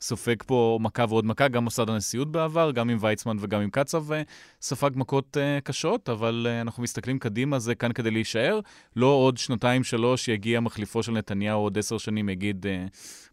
[0.00, 4.12] סופג פה מכה ועוד מכה, גם מוסד הנשיאות בעבר, גם עם ויצמן וגם עם קצב
[4.12, 4.22] אה,
[4.62, 8.60] ספג מכות אה, קשות, אבל אה, אנחנו מסתכלים קדימה, זה כאן כדי להישאר.
[8.96, 12.86] לא עוד שנתיים, שלוש, יגיע מחליפו של נתניהו, עוד עשר שנים יגיד, אה,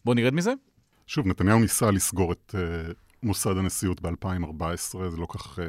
[0.05, 0.53] בוא נרד מזה?
[1.07, 5.61] שוב, נתניהו ניסה לסגור את uh, מוסד הנשיאות ב-2014, זה לא כך uh,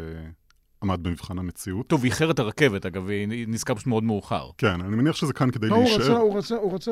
[0.82, 1.86] עמד במבחן המציאות.
[1.86, 4.50] טוב, איחר את הרכבת, אגב, היא נזכר פשוט מאוד מאוחר.
[4.58, 6.16] כן, אני מניח שזה כאן כדי לא, הוא רצה, להישאר.
[6.16, 6.90] הוא רצה, הוא רצה,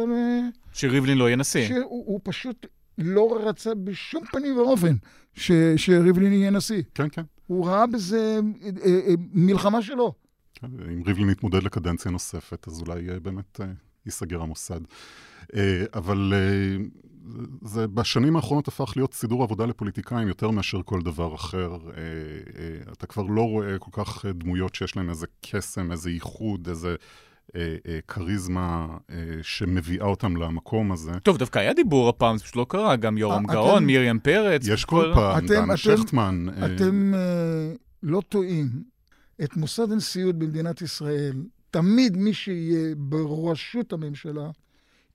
[0.73, 1.69] שריבלין לא יהיה נשיא.
[1.69, 2.67] שהוא הוא פשוט
[2.99, 4.95] לא רצה בשום פנים ואופן
[5.35, 6.83] ש- שריבלין יהיה נשיא.
[6.95, 7.23] כן, כן.
[7.47, 10.15] הוא ראה בזה אה, אה, אה, מלחמה שלו.
[10.55, 13.61] כן, אם ריבלין יתמודד לקדנציה נוספת, אז אולי באמת
[14.07, 14.81] ייסגר המוסד.
[15.95, 16.33] אבל
[17.63, 21.73] זה בשנים האחרונות הפך להיות סידור עבודה לפוליטיקאים יותר מאשר כל דבר אחר.
[21.73, 26.69] אה, אה, אתה כבר לא רואה כל כך דמויות שיש להן איזה קסם, איזה ייחוד,
[26.69, 26.95] איזה
[27.57, 27.77] אה,
[28.09, 31.13] כריזמה אה, שמביאה אותם למקום הזה.
[31.23, 34.69] טוב, דווקא היה דיבור הפעם, זה פשוט לא קרה, גם יורם גאון, מרים פרץ.
[34.69, 36.47] יש כל- פעם, אתם- דן שכטמן.
[36.65, 37.13] אתם
[38.03, 38.69] לא טועים.
[39.45, 41.33] את מוסד הנשיאות במדינת ישראל,
[41.71, 44.51] תמיד מי שיהיה בראשות הממשלה,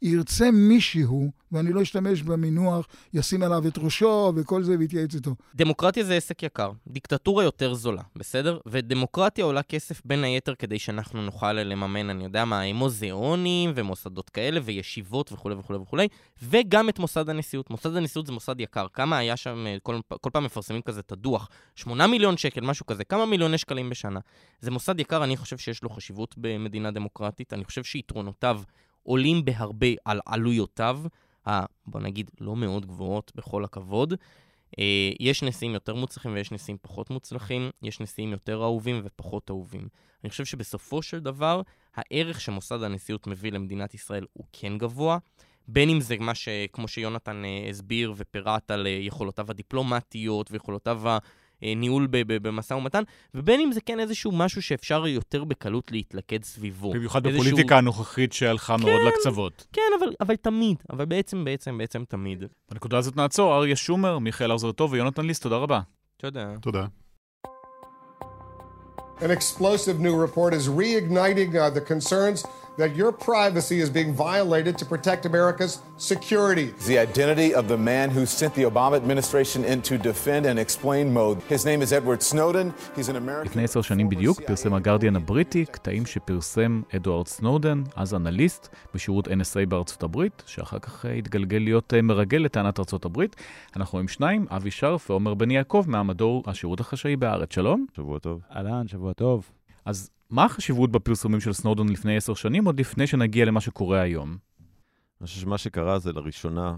[0.02, 5.36] ירצה מישהו, ואני לא אשתמש במינוח, ישים עליו את ראשו וכל זה ויתייעץ איתו.
[5.56, 8.60] דמוקרטיה זה עסק יקר, דיקטטורה יותר זולה, בסדר?
[8.66, 14.60] ודמוקרטיה עולה כסף בין היתר כדי שאנחנו נוכל לממן, אני יודע מה, מוזיאונים ומוסדות כאלה
[14.64, 16.08] וישיבות וכולי וכולי וכולי,
[16.44, 17.70] וגם את מוסד הנשיאות.
[17.70, 18.88] מוסד הנשיאות זה מוסד יקר.
[18.94, 22.86] כמה היה שם, אה, כל, כל פעם מפרסמים כזה את הדוח, 8 מיליון שקל, משהו
[22.86, 24.20] כזה, כמה מיליוני שקלים בשנה.
[24.60, 28.62] זה מוסד יקר, אני חושב שיש לו חשיבות במדינה דמוקרטית, אני חושב שיתרונותיו
[29.04, 31.00] עולים בהרבה על עלויותיו,
[31.48, 34.14] ה, בוא נגיד, לא מאוד גבוהות בכל הכבוד.
[34.80, 39.88] אה, יש נשיאים יותר מוצלחים ויש נשיאים פחות מוצלחים, יש נשיאים יותר אהובים ופחות אהובים.
[40.24, 41.62] אני חושב שבסופו של דבר,
[41.96, 45.18] הערך שמוסד הנשיאות מביא למדינת ישראל הוא כן גבוה,
[45.68, 46.50] בין אם זה מה ש...
[46.74, 51.02] כמו שיונתן אה, הסביר ופירט על אה, יכולותיו הדיפלומטיות ויכולותיו
[51.62, 53.04] הניהול ב- ב- במשא ומתן,
[53.36, 56.93] ובין אם זה כן איזשהו משהו שאפשר יותר בקלות להתלכד סביבו.
[56.93, 59.67] במיוחד איזשהו- בפוליטיקה הנוכחית שהלכה מאוד לקצוות.
[59.74, 62.43] כן, אבל, אבל תמיד, אבל בעצם, בעצם, בעצם תמיד.
[62.71, 65.80] בנקודה הזאת נעצור, אריה שומר, מיכאל ארזר טוב ויונתן ליס, תודה רבה.
[66.24, 66.47] יודע.
[66.62, 66.86] תודה.
[69.19, 72.39] An explosive new report is reigniting uh, the concerns
[72.82, 75.74] that your privacy is being violated to protect America's
[76.12, 76.67] security.
[76.91, 81.38] The identity of the man who sent the Obama administration into defend and explain mode.
[81.56, 82.67] His name is Edward Snowden.
[82.98, 83.46] He's an American.
[83.46, 89.65] לפני עשר שנים בדיוק פרסם הגרדיאן הבריטי קטעים שפרסם אדוארד סנודן, אז אנליסט בשירות NSA
[89.67, 93.36] בארצות הברית, שאחר כך אה, התגלגל להיות אה, מרגל לטענת ארצות הברית.
[93.76, 97.54] אנחנו עם שניים, אבי שרף ועומר בן יעקב מהמדור השירות החשאי בארץ.
[97.54, 97.86] שלום.
[97.96, 98.41] שבוע טוב.
[98.56, 99.52] אהלן, שבוע טוב.
[99.86, 104.38] אז מה החשיבות בפרסומים של סנודן לפני עשר שנים, עוד לפני שנגיע למה שקורה היום?
[105.22, 106.76] אני חושב שמה שקרה זה לראשונה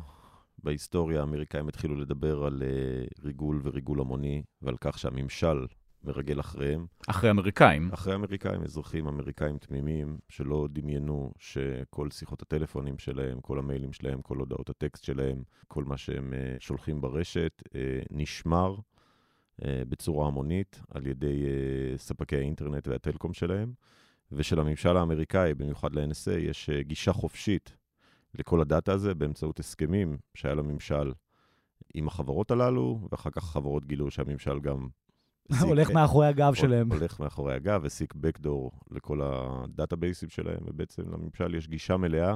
[0.63, 5.65] בהיסטוריה האמריקאים התחילו לדבר על uh, ריגול וריגול המוני, ועל כך שהממשל
[6.03, 6.85] מרגל אחריהם.
[7.07, 7.89] אחרי אמריקאים.
[7.93, 14.37] אחרי האמריקאים, אזרחים אמריקאים תמימים, שלא דמיינו שכל שיחות הטלפונים שלהם, כל המיילים שלהם, כל
[14.37, 17.71] הודעות הטקסט שלהם, כל מה שהם uh, שולחים ברשת, uh,
[18.11, 18.75] נשמר
[19.61, 23.73] בצורה המונית על ידי uh, ספקי האינטרנט והטלקום שלהם,
[24.31, 27.75] ושל הממשל האמריקאי, במיוחד ל-NSA, יש uh, גישה חופשית
[28.35, 31.13] לכל הדאטה הזה באמצעות הסכמים שהיה לממשל
[31.93, 34.87] עם החברות הללו, ואחר כך החברות גילו שהממשל גם...
[35.61, 36.91] הולך מאחורי הגב שלהם.
[36.91, 42.35] הולך מאחורי הגב, הסיק בקדור לכל הדאטאבייסים שלהם, ובעצם לממשל יש גישה מלאה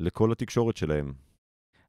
[0.00, 1.12] לכל התקשורת שלהם.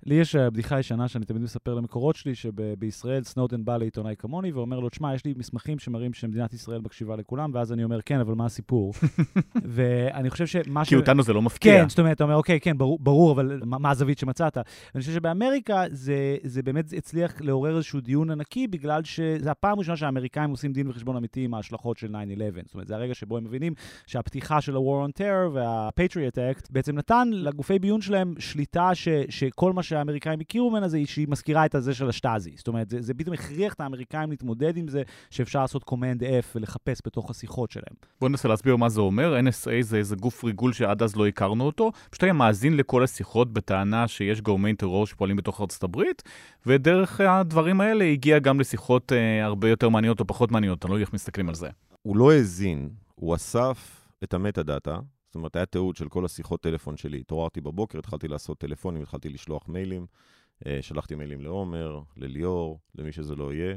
[0.06, 4.52] לי יש אה, בדיחה ישנה שאני תמיד מספר למקורות שלי, שבישראל סנודן בא לעיתונאי כמוני
[4.52, 8.20] ואומר לו, תשמע, יש לי מסמכים שמראים שמדינת ישראל מקשיבה לכולם, ואז אני אומר, כן,
[8.20, 8.94] אבל מה הסיפור?
[9.76, 10.90] ואני חושב שמה ש...
[10.90, 11.82] כי אותנו זה לא מפתיע.
[11.82, 14.58] כן, זאת אומרת, אתה אומר, אוקיי, כן, ברור, ברור אבל מה, מה הזווית שמצאת?
[14.58, 19.98] אני חושב שבאמריקה זה, זה באמת הצליח לעורר איזשהו דיון ענקי, בגלל שזו הפעם הראשונה
[19.98, 22.18] שהאמריקאים עושים דין וחשבון אמיתי עם ההשלכות של 9-11.
[22.66, 23.74] זאת אומרת, זה הרגע שבו הם מבינים
[24.08, 29.74] שהפתיחה של ה-War on Terror וה-Patriot Act בעצם נתן לגופי ביון שלהם שליטה ש, שכל
[29.74, 32.52] מה שהאמריקאים הכירו ממנה זה שהיא מזכירה את הזה של השטאזי.
[32.58, 36.46] זאת אומרת, זה, זה פתאום הכריח את האמריקאים להתמודד עם זה, שאפשר לעשות Command F
[36.56, 37.96] ולחפש בתוך השיחות שלהם.
[38.20, 39.40] בואו ננסה להסביר מה זה אומר.
[39.40, 41.92] NSA זה איזה גוף ריגול שעד אז לא הכרנו אותו.
[42.10, 46.24] פשוט היה מאזין לכל השיחות בטענה שיש גורמי טרור שפועלים בתוך ארצות הברית,
[46.66, 50.96] ודרך הדברים האלה הגיע גם לשיחות אה, הרבה יותר מעניינות או פחות מעניינות, אני לא
[50.96, 51.70] יודע איך מסתכלים על זה.
[52.02, 55.00] הוא לא האזין, הוא אסף את ה metadata,
[55.32, 57.20] זאת אומרת, היה תיעוד של כל השיחות טלפון שלי.
[57.20, 60.06] התעוררתי בבוקר, התחלתי לעשות טלפונים, התחלתי לשלוח מיילים.
[60.66, 63.76] אה, שלחתי מיילים לעומר, לליאור, למי שזה לא יהיה.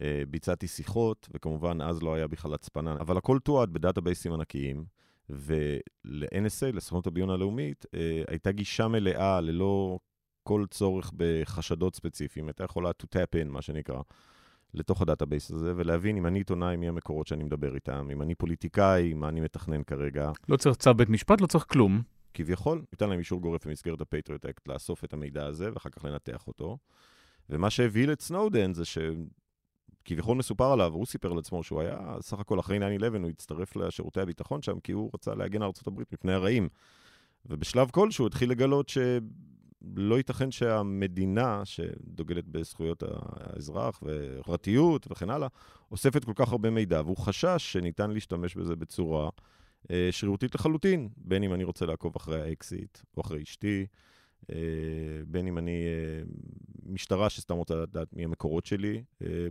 [0.00, 4.84] אה, ביצעתי שיחות, וכמובן אז לא היה בכלל הצפנה, אבל הכל תועד בדאטאבייסים ענקיים,
[5.30, 9.98] ול-NSA, לסוכנות הביון הלאומית, אה, הייתה גישה מלאה ללא
[10.42, 12.46] כל צורך בחשדות ספציפיים.
[12.48, 14.00] הייתה יכולה to tap in, מה שנקרא,
[14.74, 18.34] לתוך ה database הזה, ולהבין אם אני עיתונאי, מי המקורות שאני מדבר איתם, אם אני
[18.34, 20.30] פוליטיקאי, מה אני מתכנן כרגע.
[20.48, 22.02] לא צריך צו בית משפט, לא צריך כלום.
[22.34, 26.46] כביכול, ניתן להם אישור גורף במסגרת הפטריוט אקט לאסוף את המידע הזה ואחר כך לנתח
[26.46, 26.78] אותו.
[27.50, 32.60] ומה שהביא את סנודן זה שכביכול מסופר עליו, הוא סיפר לעצמו שהוא היה סך הכל
[32.60, 32.82] אחרי 9-11,
[33.22, 36.68] הוא הצטרף לשירותי הביטחון שם כי הוא רצה להגן על ארה"ב מפני הרעים.
[37.46, 38.88] ובשלב כלשהו התחיל לגלות
[39.96, 45.48] שלא ייתכן שהמדינה, שדוגלת בזכויות האזרח ופרטיות וכן הלאה,
[45.90, 49.30] אוספת כל כך הרבה מידע, והוא חשש שניתן להשתמש בזה בצורה
[49.90, 53.86] אה, שרירותית לחלוטין, בין אם אני רוצה לעקוב אחרי האקסית או אחרי אשתי,
[55.26, 56.22] בין אם אני אה,
[56.86, 59.02] משטרה שסתם רוצה לדעת מי המקורות שלי,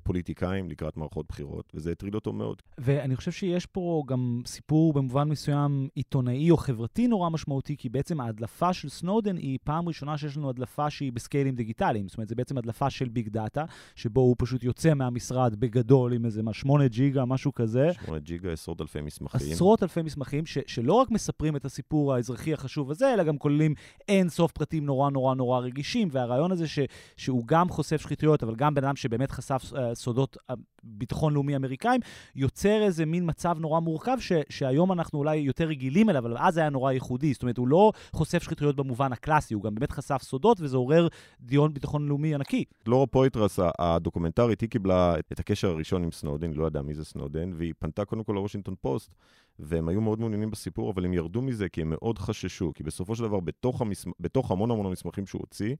[0.03, 2.61] פוליטיקאים לקראת מערכות בחירות, וזה הטריד אותו מאוד.
[2.77, 8.21] ואני חושב שיש פה גם סיפור במובן מסוים עיתונאי או חברתי נורא משמעותי, כי בעצם
[8.21, 12.07] ההדלפה של סנודן היא פעם ראשונה שיש לנו הדלפה שהיא בסקיילים דיגיטליים.
[12.07, 16.25] זאת אומרת, זה בעצם הדלפה של big data, שבו הוא פשוט יוצא מהמשרד בגדול עם
[16.25, 17.93] איזה 8 ג'יגה, משהו כזה.
[18.05, 19.51] 8 ג'יגה, עשרות אלפי מסמכים.
[19.51, 23.73] עשרות אלפי מסמכים, ש- שלא רק מספרים את הסיפור האזרחי החשוב הזה, אלא גם כוללים
[24.07, 26.79] אין סוף פרטים נורא נורא נורא רגישים, והרעיון הזה ש-
[27.17, 31.55] שהוא גם חושף שחיתויות, אבל גם בן אדם שבאמת חשף uh, סודות uh, ביטחון לאומי
[31.55, 32.01] אמריקאים,
[32.35, 36.57] יוצר איזה מין מצב נורא מורכב, ש- שהיום אנחנו אולי יותר רגילים אליו, אבל אז
[36.57, 37.33] היה נורא ייחודי.
[37.33, 41.07] זאת אומרת, הוא לא חושף שחיתויות במובן הקלאסי, הוא גם באמת חשף סודות, וזה עורר
[41.41, 42.63] דיון ביטחון לאומי ענקי.
[42.87, 47.51] לורה פויטרס, הדוקומנטרית, היא קיבלה את הקשר הראשון עם סנודן, לא ידעה מי זה סנודן,
[47.57, 49.15] והיא פנתה קודם כל לוושינגטון פוסט,
[49.59, 53.15] והם היו מאוד מעוניינים בסיפור, אבל הם ירדו מזה כי הם מאוד חששו, כי בסופו
[53.15, 54.11] של דבר, בתוך, המסמ...
[54.19, 55.75] בתוך המון המון המסמכים שהוא הוציא,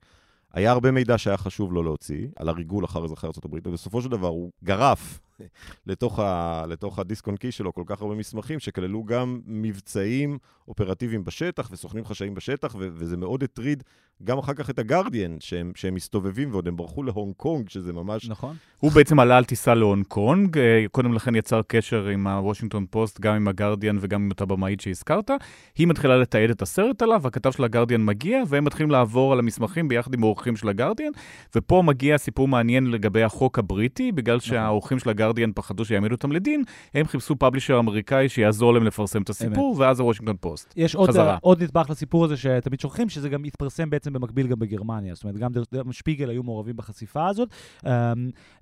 [0.53, 4.27] היה הרבה מידע שהיה חשוב לו להוציא, על הריגול אחר אזרחי ארה"ב, ובסופו של דבר
[4.27, 5.19] הוא גרף
[5.87, 10.37] לתוך, ה, לתוך ה disk on key שלו כל כך הרבה מסמכים, שכללו גם מבצעים
[10.67, 13.83] אופרטיביים בשטח וסוכנים חשאיים בשטח, ו- וזה מאוד הטריד
[14.23, 18.29] גם אחר כך את הגרדיאן, שהם, שהם מסתובבים ועוד הם ברחו להונג קונג, שזה ממש...
[18.29, 18.55] נכון.
[18.79, 23.19] הוא בעצם עלה על טיסה להונג קונג, אה, קודם לכן יצר קשר עם הוושינגטון פוסט,
[23.19, 25.31] גם עם הגרדיאן וגם עם אותה במאית שהזכרת.
[25.77, 29.87] היא מתחילה לתעד את הסרט עליו, הכתב של הגרדיאן מגיע, והם מתחילים לעבור על המסמכים
[29.87, 31.11] ביחד עם העורכים של הגרדיאן,
[31.55, 34.49] ופה מגיע סיפור מעניין לגבי החוק הבריטי, בגלל נכון.
[34.49, 39.29] שהעורכים של הגרדיאן פחדו שיעמידו אותם לדין, הם חיפשו פאבלישר אמריקאי שיעזור להם לפרסם את
[39.29, 40.52] הסיפור, ואז הוושינגטון פוסט.
[40.75, 41.37] יש עוד, חזרה.
[41.41, 45.13] עוד נדבך לסיפור הזה שתמיד שוכחים, שזה גם התפרסם בעצם במקביל גם בגרמניה.
[45.15, 47.49] זאת אומרת, גם גם שפיגל היו מעורבים בחשיפה הזאת.
[47.85, 47.89] אמ,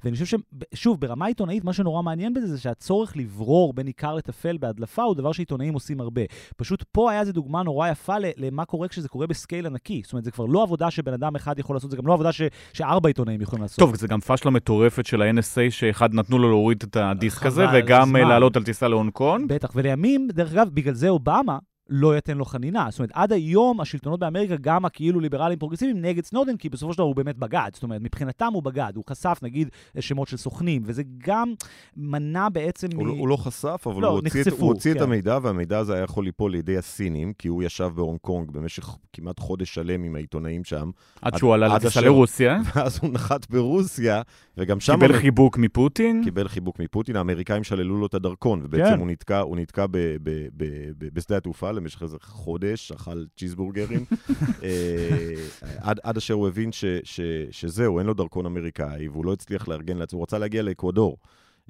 [0.04, 0.38] ואני חושב
[0.74, 5.16] ששוב, ברמה עיתונאית, מה שנורא מעניין בזה זה שהצורך לברור בין עיקר לטפל בהדלפה הוא
[5.16, 6.22] דבר שעיתונאים עושים הרבה.
[6.58, 10.02] פשוט פה היה איזו דוגמה נורא יפה למה קורה כשזה קורה בסקייל ענקי.
[10.04, 12.32] זאת אומרת, זה כבר לא עבודה שבן אדם אחד יכול לעשות, זה גם לא עבודה
[12.32, 12.42] ש-
[12.74, 13.80] שארבע עיתונאים יכולים לעשות.
[13.80, 18.16] טוב, זה גם פשלה מטורפת של ה-NSA, שאחד נתנו לו להוריד את הדיסק הזה, וגם.
[18.16, 19.54] אה, לעלות על טיסה להונג קונג.
[19.54, 21.58] בטח, ולימים, דרך אגב, בגלל זה אובמה
[21.94, 22.88] לא ייתן לו חנינה.
[22.90, 26.98] זאת אומרת, עד היום השלטונות באמריקה, גם הכאילו ליברלים פרוגרסיביים, נגד סנודן, כי בסופו של
[26.98, 27.70] דבר הוא באמת בגד.
[27.74, 28.94] זאת אומרת, מבחינתם הוא בגד.
[28.96, 31.54] הוא חשף, נגיד, שמות של סוכנים, וזה גם
[31.98, 32.88] מנע בעצם...
[32.96, 34.98] הוא, מ- לא, הוא לא חשף, אבל לא, הוא הוציא, נחשפו, הוא הוציא כן.
[34.98, 38.90] את המידע, והמידע הזה היה יכול ליפול לידי הסינים, כי הוא ישב בהונג קונג במשך
[39.14, 40.90] כמעט חודש שלם עם העיתונאים שם,
[41.22, 44.22] עד שהוא עלה לטיסה לרוסיה, ואז הוא נחת ברוסיה,
[44.58, 44.94] וגם שם...
[44.94, 46.22] קיבל המ- חיבוק מפוטין.
[46.24, 49.00] קיבל חיבוק מפוטין, האמריקאים שללו לו את הדרכון, ובעצם כן.
[49.00, 50.18] הוא נתקע, הוא נתקע ב, ב,
[50.58, 50.66] ב,
[50.98, 54.06] ב, בשדה התעופה למשך איזה חודש, אכל צ'יזבורגרים,
[54.64, 55.36] אה,
[55.78, 59.68] עד, עד אשר הוא הבין ש, ש, שזהו, אין לו דרכון אמריקאי, והוא לא הצליח
[59.68, 61.18] לארגן לעצמו, הוא רצה להגיע לאקוודור.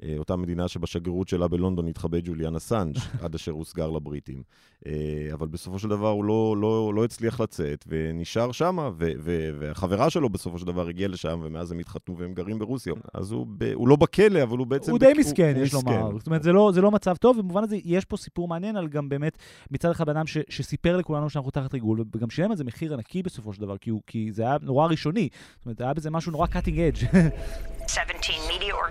[0.02, 4.42] אה, אותה מדינה שבשגרירות שלה בלונדון התחבא ג'וליאן אסנג' עד אשר הוסגר לבריטים.
[4.86, 4.92] אה,
[5.32, 8.76] אבל בסופו של דבר הוא לא, לא, לא הצליח לצאת, ונשאר שם,
[9.58, 12.92] והחברה שלו בסופו של דבר הגיעה לשם, ומאז הם התחתנו והם גרים ברוסיה.
[13.14, 14.90] אז הוא, ב- הוא לא בכלא, אבל הוא בעצם...
[14.90, 15.90] הוא בק- די מסכן, הוא יש מסכן.
[15.90, 16.18] לומר.
[16.18, 18.88] זאת אומרת, זה לא, זה לא מצב טוב, ובמובן הזה יש פה סיפור מעניין על
[18.88, 19.38] גם באמת,
[19.70, 22.94] מצד אחד בן אדם ש, שסיפר לכולנו שאנחנו תחת ריגול, וגם שילם על זה מחיר
[22.94, 25.28] ענקי בסופו של דבר, כי, הוא, כי זה היה נורא ראשוני.
[25.56, 26.56] זאת אומרת, היה בזה משהו נורא cutting
[26.96, 27.04] edge.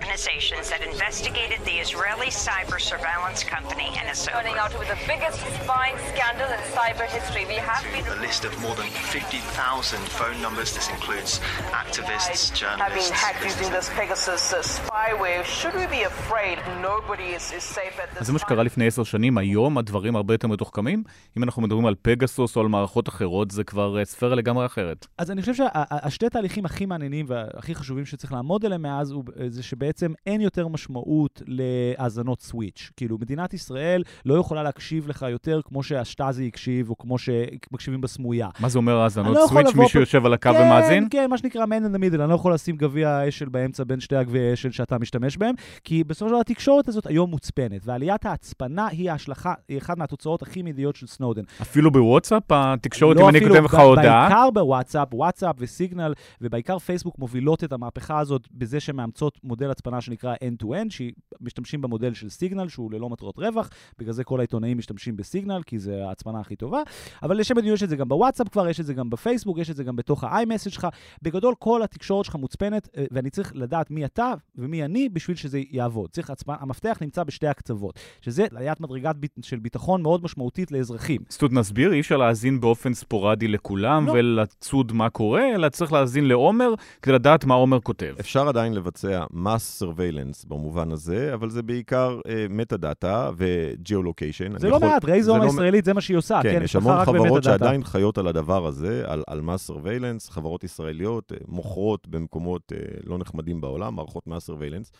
[0.02, 4.88] 17 media organizations that investigated the Israeli cyber surveillance company and its Turning out with
[4.88, 7.44] the biggest spying scandal in cyber history.
[7.46, 10.68] We have been a list of more than 50,000 phone numbers.
[10.74, 11.40] This includes
[11.82, 13.10] activists, have been journalists.
[13.10, 15.44] hacked using this Pegasus uh, spyware.
[15.44, 16.56] Should we be afraid?
[16.90, 18.38] Nobody is, is safe at אז this זה מה.
[18.38, 21.02] שקרה לפני עשר שנים, היום הדברים הרבה יותר מתוחכמים.
[21.36, 25.06] אם אנחנו מדברים על פגסוס או על מערכות אחרות, זה כבר אה, ספירה לגמרי אחרת.
[25.18, 29.14] אז אני חושב שהשתי תהליכים הכי מעניינים והכי חשובים שצריך לעמוד עליהם מאז,
[29.48, 32.90] זה שבעצם בעצם אין יותר משמעות להאזנות סוויץ'.
[32.96, 38.48] כאילו, מדינת ישראל לא יכולה להקשיב לך יותר כמו שהשטאזי הקשיב, או כמו שמקשיבים בסמויה.
[38.60, 39.74] מה זה אומר האזנות לא סוויץ'?
[39.74, 40.00] מישהו.
[40.00, 41.08] יושב על הקו כן, ומאזין?
[41.10, 44.00] כן, מה שנקרא man in the middle, אני לא יכול לשים גביע אשל באמצע בין
[44.00, 48.26] שתי הגביעי אשל שאתה משתמש בהם, כי בסופו של דבר התקשורת הזאת היום מוצפנת, ועליית
[48.26, 51.42] ההצפנה היא ההשלכה, היא אחת מהתוצאות הכי מיידיות של סנודן.
[51.62, 52.42] אפילו בוואטסאפ?
[52.50, 54.28] התקשורת, לא אם אני כותב לך הודעה?
[54.28, 60.34] בעיקר בוואטסאפ, וואטסאפ וסיגנל, ובעיקר פייסבוק מובילות את המהפכה הזאת בזה שמאמצות מודל הצפנה שנקרא
[60.34, 65.62] end-to-end, שמשתמשים במודל של סיגנל, שהוא ללא מטרות רווח, בגלל זה כל העיתונאים משתמשים בסיגנל,
[65.66, 66.82] כי זה ההצפנה הכי טובה.
[67.22, 69.70] אבל לשם הדיון יש את זה גם בוואטסאפ כבר, יש את זה גם בפייסבוק, יש
[69.70, 70.86] את זה גם בתוך ה-iMessage שלך.
[71.22, 75.60] בגדול, כל התקשורת שלך מוצפנת, אה, ואני צריך לדעת מי אתה ומי אני בשביל שזה
[75.70, 76.10] יעבוד.
[76.10, 81.20] צריך הצפנה, המפתח נמצא בשתי הקצוות, שזה עליית מדרגת ביט, של ביטחון מאוד משמעותית לאזרחים.
[81.30, 84.12] סטוד נסביר, אי אפשר להאזין באופן ספורדי לכולם לא.
[84.12, 88.14] ולצוד מה קורה, אלא צריך להאזין לעומר כדי לדעת מה עומר כותב.
[88.20, 94.58] אפשר עדיין לבצע mass surveillance במובן הזה, אבל זה בעיקר מטה דאטה ו-geolocation.
[94.58, 94.88] זה לא יכול...
[94.88, 97.44] מעט, רייזון זה לא- הישראלית, זה מה שהיא עושה, כן, כן, יש המון חברות.
[97.44, 102.78] שעדיין חיות על הדבר הזה, על, על mass surveillance, חברות ישראליות אה, מוכרות במקומות אה,
[103.04, 104.90] לא נחמדים בעולם, מערכות mass surveillance.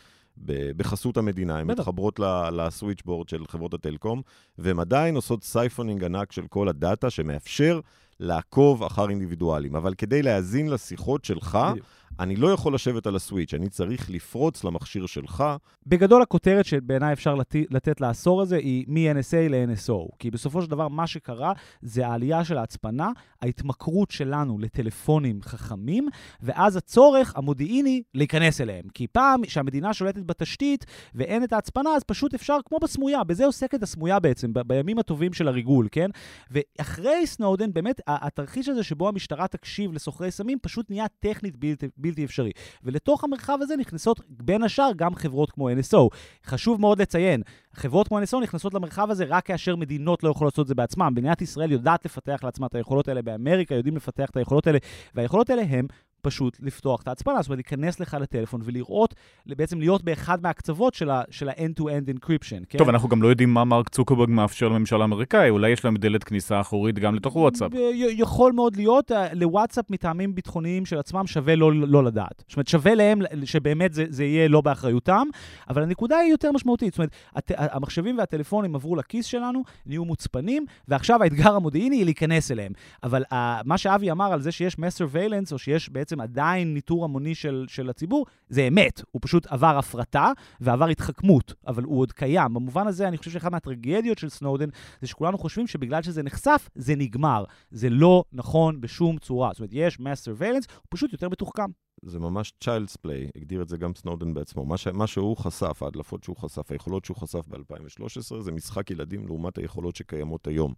[0.76, 1.70] בחסות המדינה, הן.
[1.70, 2.20] מתחברות
[2.52, 4.22] לסוויצ'בורד של חברות הטלקום,
[4.58, 7.80] והן עדיין עושות siphoning ענק של כל ה data שמאפשר
[8.20, 9.76] לעקוב אחר אינדיבידואלים.
[9.76, 11.86] אבל כדי להאזין לשיחות שלך, בדיוק.
[12.20, 15.44] אני לא יכול לשבת על הסוויץ', אני צריך לפרוץ למכשיר שלך.
[15.86, 17.54] בגדול הכותרת שבעיניי אפשר לת...
[17.70, 20.16] לתת לעשור הזה היא מ-NSA ל-NSO.
[20.18, 21.52] כי בסופו של דבר מה שקרה
[21.82, 23.10] זה העלייה של ההצפנה,
[23.42, 26.08] ההתמכרות שלנו לטלפונים חכמים,
[26.40, 28.84] ואז הצורך המודיעיני להיכנס אליהם.
[28.94, 33.82] כי פעם שהמדינה שולטת בתשתית ואין את ההצפנה, אז פשוט אפשר, כמו בסמויה, בזה עוסקת
[33.82, 36.10] הסמויה בעצם, ב- בימים הטובים של הריגול, כן?
[36.50, 42.24] ואחרי סנודן, באמת, התרחיש הזה שבו המשטרה תקשיב לסוחרי סמים פשוט נהיה טכנית בלתי, בלתי
[42.24, 42.50] אפשרי.
[42.84, 46.08] ולתוך המרחב הזה נכנסות בין השאר גם חברות כמו NSO.
[46.46, 47.42] חשוב מאוד לציין,
[47.74, 51.08] חברות כמו NSO נכנסות למרחב הזה רק כאשר מדינות לא יכולות לעשות את זה בעצמם.
[51.12, 54.78] מדינת ישראל יודעת לפתח לעצמה את היכולות האלה, באמריקה יודעים לפתח את היכולות האלה,
[55.14, 55.86] והיכולות האלה הם
[56.22, 59.14] פשוט לפתוח את ההצפנה, זאת אומרת, להיכנס לך לטלפון ולראות,
[59.46, 62.78] בעצם להיות באחד מהקצוות של ה- של ה-end-to-end encryption, כן?
[62.78, 66.24] טוב, אנחנו גם לא יודעים מה מרק צוקרברג מאפשר לממשל האמריקאי, אולי יש להם דלת
[66.24, 67.72] כניסה אחורית גם לתוך וואטסאפ.
[67.94, 72.44] יכול מאוד להיות, אה, לוואטסאפ מטעמים ביטחוניים של עצמם שווה לא, לא לדעת.
[72.48, 75.26] זאת אומרת, שווה להם שבאמת זה, זה יהיה לא באחריותם,
[75.68, 76.92] אבל הנקודה היא יותר משמעותית.
[76.92, 82.50] זאת אומרת, הט, המחשבים והטלפונים עברו לכיס שלנו, נהיו מוצפנים, ועכשיו האתגר המודיעיני היא להיכנס
[82.50, 82.72] אליהם.
[83.02, 87.04] אבל uh, מה שאבי אמר על זה שיש mass surveillance, או שיש בעצם עדיין ניטור
[87.04, 89.02] המוני של, של הציבור, זה אמת.
[89.10, 92.54] הוא פשוט עבר הפרטה ועבר התחכמות, אבל הוא עוד קיים.
[92.54, 94.68] במובן הזה, אני חושב שאחת מהטרגדיות של סנודן
[95.00, 97.44] זה שכולנו חושבים שבגלל שזה נחשף, זה נגמר.
[97.70, 99.50] זה לא נכון בשום צורה.
[99.52, 101.70] זאת אומרת, יש mass surveillance, הוא פשוט יותר מתוחכם.
[102.04, 104.64] זה ממש child's play, הגדיר את זה גם סנודן בעצמו.
[104.64, 104.86] מה, ש...
[104.86, 109.96] מה שהוא חשף, ההדלפות שהוא חשף, היכולות שהוא חשף ב-2013, זה משחק ילדים לעומת היכולות
[109.96, 110.74] שקיימות היום.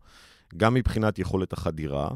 [0.57, 2.09] גם מבחינת יכולת החדירה,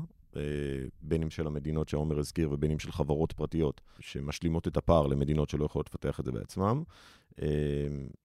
[1.03, 5.51] בין אם של המדינות שעומר הזכיר ובין אם של חברות פרטיות שמשלימות את הפער למדינות
[5.51, 6.83] שלא יכולות לפתח את זה בעצמם.
[7.43, 7.47] אה,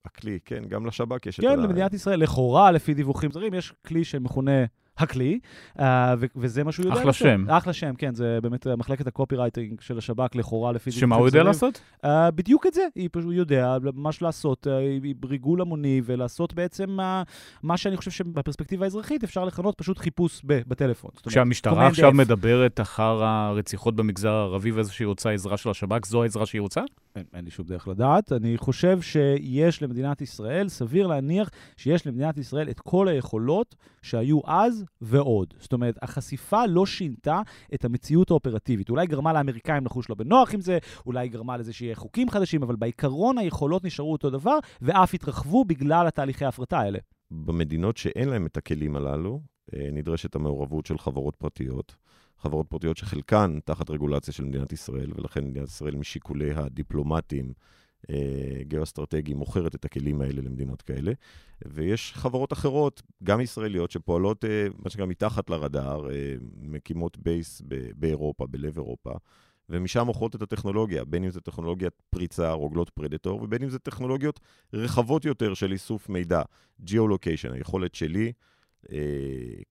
[0.05, 1.55] הכלי, כן, גם לשב"כ יש את כן, ה...
[1.55, 4.65] למדינת ישראל, לכאורה, לפי דיווחים זרים, יש כלי שמכונה
[4.97, 5.39] הכלי,
[5.79, 7.27] אה, וזה מה שהוא יודע אחלה לעשות.
[7.27, 7.45] שם.
[7.49, 10.91] אחלה שם, כן, זה באמת אה, מחלקת הקופירייטינג של השב"כ, לכאורה, לפי.
[10.91, 11.81] שמה הוא יודע לעשות?
[12.05, 14.67] אה, בדיוק את זה, היא פשוט יודע ממש לעשות
[15.25, 16.97] ריגול המוני ולעשות בעצם
[17.63, 21.11] מה שאני חושב שבפרספקטיבה האזרחית אפשר לכנות פשוט חיפוש בטלפון.
[21.27, 22.11] כשהמשטרה עכשיו.
[22.13, 26.81] מדברת אחר הרציחות במגזר הערבי ואיזושהי רוצה עזרה של השב"כ, זו העזרה שהיא רוצה?
[27.15, 28.31] אין, אין לי שום דרך לדעת.
[28.31, 34.82] אני חושב שיש למדינת ישראל, סביר להניח שיש למדינת ישראל את כל היכולות שהיו אז
[35.01, 35.53] ועוד.
[35.59, 37.41] זאת אומרת, החשיפה לא שינתה
[37.73, 38.89] את המציאות האופרטיבית.
[38.89, 42.75] אולי גרמה לאמריקאים לחוש לא בנוח עם זה, אולי גרמה לזה שיהיה חוקים חדשים, אבל
[42.75, 46.99] בעיקרון היכולות נשארו אותו דבר, ואף התרחבו בגלל התהליכי ההפרטה האלה.
[47.31, 49.41] במדינות שאין להן את הכלים הללו,
[49.75, 51.95] אה, נדרשת המעורבות של חברות פרטיות.
[52.37, 57.53] חברות פרטיות שחלקן תחת רגולציה של מדינת ישראל, ולכן מדינת ישראל משיקוליה הדיפלומטיים,
[58.09, 61.11] אה, גיאו-אסטרטגיים, מוכרת את הכלים האלה למדינות כאלה.
[61.65, 67.61] ויש חברות אחרות, גם ישראליות, שפועלות, אה, מה שנקרא, מתחת לרדאר, אה, מקימות base
[67.95, 69.11] באירופה, בלב אירופה.
[69.69, 74.39] ומשם מוכרות את הטכנולוגיה, בין אם זה טכנולוגיית פריצה, רוגלות פרדטור, ובין אם זה טכנולוגיות
[74.73, 76.41] רחבות יותר של איסוף מידע.
[76.85, 78.31] Geolocation, היכולת שלי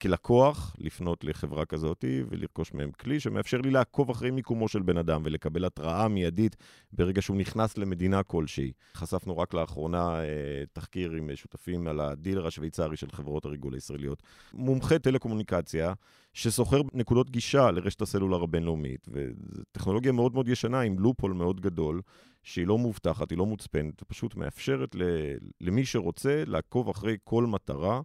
[0.02, 5.22] כלקוח לפנות לחברה כזאת ולרכוש מהם כלי שמאפשר לי לעקוב אחרי מיקומו של בן אדם
[5.24, 6.56] ולקבל התראה מיידית
[6.92, 8.72] ברגע שהוא נכנס למדינה כלשהי.
[8.94, 10.24] חשפנו רק לאחרונה אה,
[10.72, 14.22] תחקיר עם שותפים על ה dealer השוויצרי של חברות הריגול הישראליות.
[14.54, 15.92] מומחה טלקומוניקציה
[16.32, 22.00] שסוחר נקודות גישה לרשת הסלולר הבינלאומית, וזו טכנולוגיה מאוד מאוד ישנה עם לופול מאוד גדול.
[22.44, 24.96] שהיא לא מובטחת, היא לא מוצפנת, פשוט מאפשרת
[25.60, 28.00] למי שרוצה לעקוב אחרי כל מטרה, אה,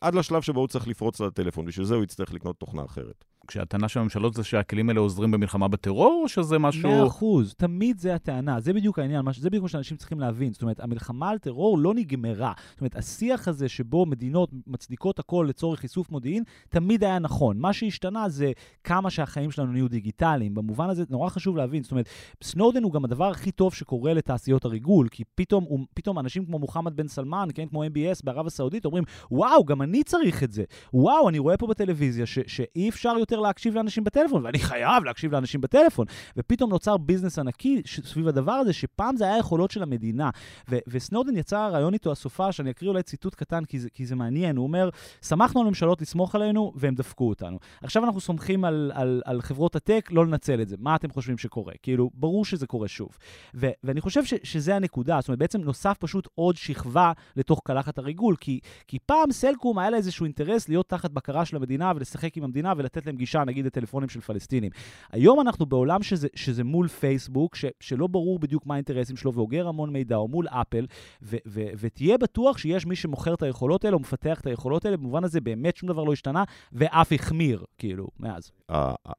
[0.00, 3.24] עד לשלב שבו הוא צריך לפרוץ לטלפון, בשביל זה הוא יצטרך לקנות תוכנה אחרת.
[3.46, 6.88] כשהטענה של הממשלות זה שהכלים האלה עוזרים במלחמה בטרור, או שזה משהו...
[6.88, 10.52] מאה אחוז, תמיד זה הטענה, זה בדיוק העניין, זה בדיוק מה שאנשים צריכים להבין.
[10.52, 12.52] זאת אומרת, המלחמה על טרור לא נגמרה.
[12.70, 17.58] זאת אומרת, השיח הזה שבו מדינות מצדיקות הכל לצורך איסוף מודיעין, תמיד היה נכון.
[17.58, 18.52] מה שהשתנה זה
[18.84, 20.54] כמה שהחיים שלנו נהיו דיגיטליים.
[20.54, 21.82] במובן הזה, נורא חשוב להבין.
[21.82, 22.08] זאת אומרת,
[22.42, 26.58] סנודן הוא גם הדבר הכי טוב שקורה לתעשיות הריגול, כי פתאום, הוא, פתאום אנשים כמו
[26.58, 30.64] מוחמד בן סלמן, כן, כמו MBS בערב הסעודית, אומרים, וואו, גם אני צריך את זה.
[30.94, 35.04] וואו, אני רואה פה בטלוויזיה ש- שאי אפשר יותר יותר להקשיב לאנשים בטלפון, ואני חייב
[35.04, 36.06] להקשיב לאנשים בטלפון.
[36.36, 40.30] ופתאום נוצר ביזנס ענקי סביב הדבר הזה, שפעם זה היה יכולות של המדינה.
[40.70, 44.16] ו- וסנודן יצא, רעיון איתו בסופו, שאני אקריא אולי ציטוט קטן, כי זה, כי זה
[44.16, 44.56] מעניין.
[44.56, 44.90] הוא אומר,
[45.22, 47.58] שמחנו על ממשלות לסמוך עלינו, והם דפקו אותנו.
[47.82, 50.76] עכשיו אנחנו סומכים על, על, על חברות הטק לא לנצל את זה.
[50.78, 51.72] מה אתם חושבים שקורה?
[51.82, 53.08] כאילו, ברור שזה קורה שוב.
[53.54, 55.18] ו- ואני חושב ש- שזה הנקודה.
[55.20, 59.90] זאת אומרת, בעצם נוסף פשוט עוד שכבה לתוך קלחת הריגול, כי, כי פעם סלקום היה
[59.90, 64.08] לה איזשהו אינטרס להיות תחת בקרה של המדינה ולשחק עם המדינה ולתת להם נגיד, לטלפונים
[64.08, 64.70] של פלסטינים.
[65.12, 69.68] היום אנחנו בעולם שזה, שזה מול פייסבוק, ש, שלא ברור בדיוק מה האינטרסים שלו ואוגר
[69.68, 70.86] המון מידע, או מול אפל,
[71.22, 74.96] ו, ו, ותהיה בטוח שיש מי שמוכר את היכולות האלה או מפתח את היכולות האלה,
[74.96, 78.52] במובן הזה באמת שום דבר לא השתנה, ואף החמיר, כאילו, מאז.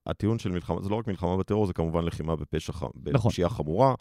[0.06, 2.92] הטיעון של מלחמה, זה לא רק מלחמה בטרור, זה כמובן לחימה בפשע, נכון.
[3.04, 3.96] בפשיעה חמורה.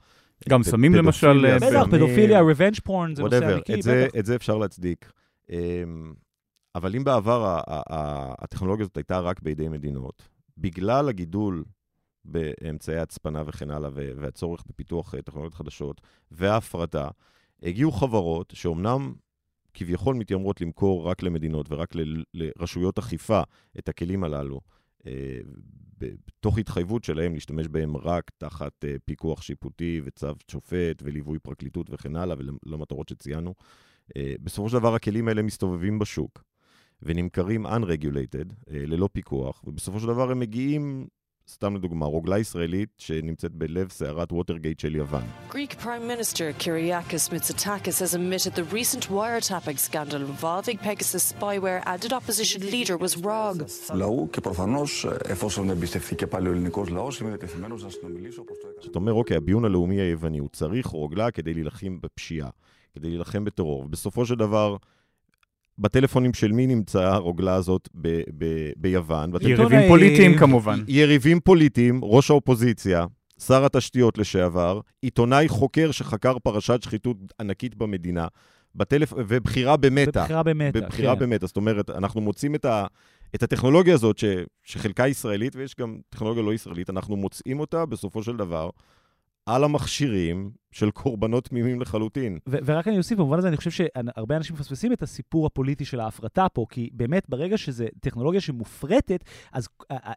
[0.48, 1.56] גם סמים למשל.
[1.56, 4.18] בטח, פדופיליה, revenge porn, זה נושא אמיתי, בטח.
[4.18, 5.12] את זה אפשר להצדיק.
[6.76, 7.60] אבל אם בעבר
[8.38, 11.64] הטכנולוגיה הזאת הייתה רק בידי מדינות, בגלל הגידול
[12.24, 16.00] באמצעי הצפנה וכן הלאה, והצורך בפיתוח אה, טכנולוגיות חדשות,
[16.30, 17.08] וההפרטה,
[17.62, 19.14] הגיעו חברות שאומנם
[19.74, 21.92] כביכול מתיימרות למכור רק למדינות ורק
[22.34, 23.42] לרשויות אכיפה
[23.78, 24.60] את הכלים הללו,
[25.06, 25.12] אה,
[26.40, 32.16] תוך התחייבות שלהם להשתמש בהם רק תחת אה, פיקוח שיפוטי וצו שופט וליווי פרקליטות וכן
[32.16, 33.54] הלאה, ולמטרות שציינו.
[34.18, 36.45] בסופו של דבר הכלים האלה מסתובבים בשוק.
[37.03, 41.07] ונמכרים unregulated, אה, ללא פיקוח, ובסופו של דבר הם מגיעים,
[41.49, 45.23] סתם לדוגמה, רוגלה ישראלית שנמצאת בלב סערת ווטרגייט של יוון.
[45.49, 52.05] Greek Prime Minister Kyriakos Mitsotakis has admitted the recent wiretapping scandal involving Pegasus spyware and
[52.05, 53.65] an opposition leader was wrong.
[53.93, 58.57] λαού και προφανώς εφόσον εμπιστευτεί και πάλι ο ελληνικός λαός είμαι διατεθειμένος να συνομιλήσω όπως
[58.61, 58.81] το έκανε.
[58.85, 62.49] זאת אומרת, אוקיי, הביון הלאומי היווני, הוא צריך רוגלה כדי להילחם בפשיעה,
[62.93, 64.75] כדי להילחם בטרור, ובסופו של דבר...
[65.78, 69.32] בטלפונים של מי נמצאה הרוגלה הזאת ב- ב- ביוון?
[69.40, 70.84] יריבים פוליטיים כמובן.
[70.88, 73.06] יריבים פוליטיים, ראש האופוזיציה,
[73.40, 78.26] שר התשתיות לשעבר, עיתונאי חוקר שחקר פרשת שחיתות ענקית במדינה,
[78.74, 79.12] בטלפ...
[79.16, 80.20] ובחירה במטה.
[80.20, 81.20] בבחירה במטה, בבחירה כן.
[81.20, 81.46] במטה.
[81.46, 82.86] זאת אומרת, אנחנו מוצאים את, ה...
[83.34, 84.24] את הטכנולוגיה הזאת, ש...
[84.64, 88.70] שחלקה ישראלית, ויש גם טכנולוגיה לא ישראלית, אנחנו מוצאים אותה בסופו של דבר
[89.46, 92.38] על המכשירים של קורבנות תמימים לחלוטין.
[92.48, 96.00] ו- ורק אני אוסיף, במובן הזה אני חושב שהרבה אנשים מפספסים את הסיפור הפוליטי של
[96.00, 99.68] ההפרטה פה, כי באמת ברגע שזו טכנולוגיה שמופרטת, אז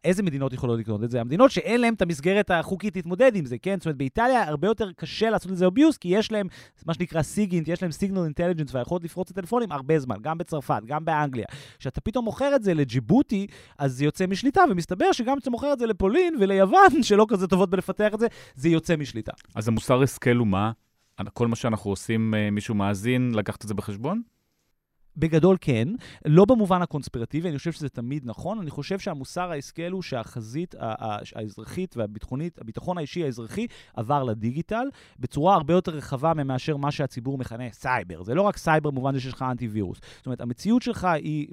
[0.03, 1.22] איזה מדינות יכולות לקנות את זה?
[1.22, 3.76] המדינות שאין להן את המסגרת החוקית להתמודד עם זה, כן?
[3.78, 6.47] זאת אומרת, באיטליה הרבה יותר קשה לעשות לזה אביוס, כי יש להם
[6.86, 10.82] מה שנקרא סיגינט, יש להם סיגנל אינטליג'נס והיכולת לפרוץ את הטלפונים הרבה זמן, גם בצרפת,
[10.86, 11.45] גם באנגליה.
[11.80, 13.47] כשאתה פתאום מוכר את זה לג'יבוטי,
[13.78, 17.70] אז זה יוצא משליטה, ומסתבר שגם כשאתה מוכר את זה לפולין וליוון, שלא כזה טובות
[17.70, 19.32] בלפתח את זה, זה יוצא משליטה.
[19.55, 20.72] אז המוסר השכל הוא מה?
[21.34, 24.22] כל מה שאנחנו עושים, אה, מישהו מאזין, לקחת את זה בחשבון?
[25.18, 25.88] בגדול כן,
[26.26, 30.76] לא במובן הקונספירטיבי, אני חושב שזה תמיד נכון, אני חושב שהמוסר ההשכל הוא שהחזית
[31.36, 34.88] האזרחית והביטחונית, הביטחון האישי האזרחי עבר לדיגיטל
[35.20, 38.24] בצורה הרבה יותר רחבה מאשר מה שהציבור מכנה סייבר.
[38.24, 39.99] זה לא רק סייבר במובן זה שיש לך אנטי-וירוס.
[40.18, 41.47] זאת אומרת, המציאות שלך היא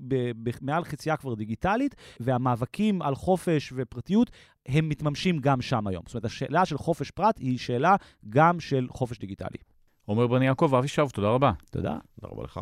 [0.60, 4.30] מעל חציה כבר דיגיטלית, והמאבקים על חופש ופרטיות
[4.66, 6.02] הם מתממשים גם שם היום.
[6.06, 7.96] זאת אומרת, השאלה של חופש פרט היא שאלה
[8.28, 9.58] גם של חופש דיגיטלי.
[10.04, 11.52] עומר בני יעקב, אבי שב, תודה רבה.
[11.70, 11.98] תודה.
[12.20, 12.60] תודה רבה לך.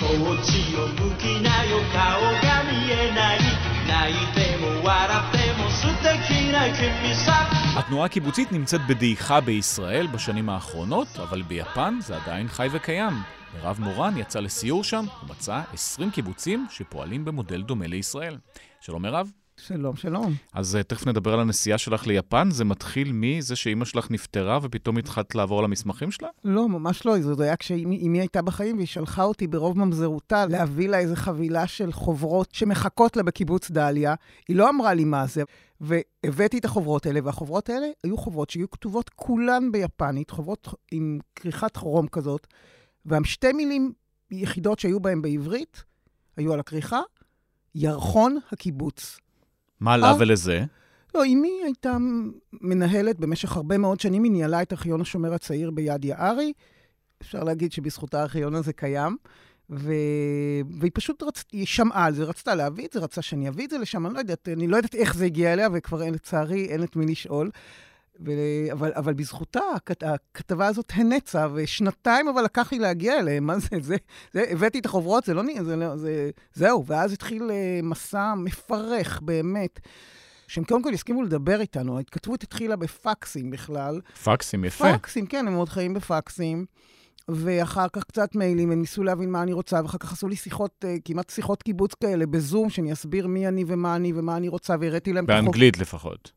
[0.00, 3.38] こっちを向きなよ顔が見えない
[3.86, 7.46] 泣いても笑っても素敵な君さ
[7.76, 13.12] התנועה הקיבוצית נמצאת בדעיכה בישראל בשנים האחרונות, אבל ביפן זה עדיין חי וקיים.
[13.54, 18.38] מירב מורן יצא לסיור שם ומצא 20 קיבוצים שפועלים במודל דומה לישראל.
[18.80, 19.30] שלום מירב.
[19.59, 20.33] שלום, שלום.
[20.53, 22.51] אז אה, תכף נדבר על הנסיעה שלך ליפן.
[22.51, 26.27] זה מתחיל מזה שאימא שלך נפטרה ופתאום התחלת לעבור על המסמכים שלה?
[26.43, 27.21] לא, ממש לא.
[27.21, 31.91] זה היה כשאימי הייתה בחיים והיא שלחה אותי ברוב ממזרותה להביא לה איזו חבילה של
[31.91, 34.15] חוברות שמחכות לה בקיבוץ דליה.
[34.47, 35.43] היא לא אמרה לי מה זה.
[35.81, 41.77] והבאתי את החוברות האלה, והחוברות האלה היו חוברות שיהיו כתובות כולן ביפנית, חוברות עם כריכת
[41.77, 42.47] חרום כזאת,
[43.05, 43.93] והשתי מילים
[44.31, 45.83] יחידות שהיו בהן בעברית,
[46.37, 46.99] היו על הכריכה,
[47.75, 49.19] ירחון הקיבוץ.
[49.79, 50.63] מה לה ולזה?
[51.15, 51.97] לא, אמי הייתה
[52.61, 56.53] מנהלת במשך הרבה מאוד שנים, היא ניהלה את ארכיון השומר הצעיר ביד יערי.
[57.21, 59.17] אפשר להגיד שבזכותה הארכיון הזה קיים.
[59.69, 59.93] ו...
[60.79, 61.43] והיא פשוט רצ...
[61.51, 64.13] היא שמעה על זה, רצתה להביא את זה, רצתה שאני אביא את זה לשם, אני
[64.13, 67.05] לא יודעת, אני לא יודעת איך זה הגיע אליה, וכבר אין, לצערי אין את מי
[67.05, 67.49] לשאול.
[68.25, 68.31] ו...
[68.71, 70.03] אבל, אבל בזכותה, הכת...
[70.03, 73.95] הכתבה הזאת הנצה, ושנתיים אבל לקח לי להגיע אליהם, מה זה, זה,
[74.33, 78.33] זה, הבאתי את החוברות, זה לא נהיה, זה, זה, זה, זהו, ואז התחיל אה, מסע
[78.35, 79.79] מפרך, באמת.
[80.47, 84.01] שהם קודם כל הסכימו לדבר איתנו, ההתכתבות התחילה בפקסים בכלל.
[84.23, 84.97] פקסים, יפה.
[84.97, 86.65] פקסים, כן, הם מאוד חיים בפקסים.
[87.29, 90.85] ואחר כך קצת מיילים, הם ניסו להבין מה אני רוצה, ואחר כך עשו לי שיחות,
[90.87, 94.75] אה, כמעט שיחות קיבוץ כאלה, בזום, שאני אסביר מי אני ומה אני ומה אני רוצה,
[94.79, 95.43] והראיתי להם את החוק.
[95.43, 96.36] באנגלית לפחות.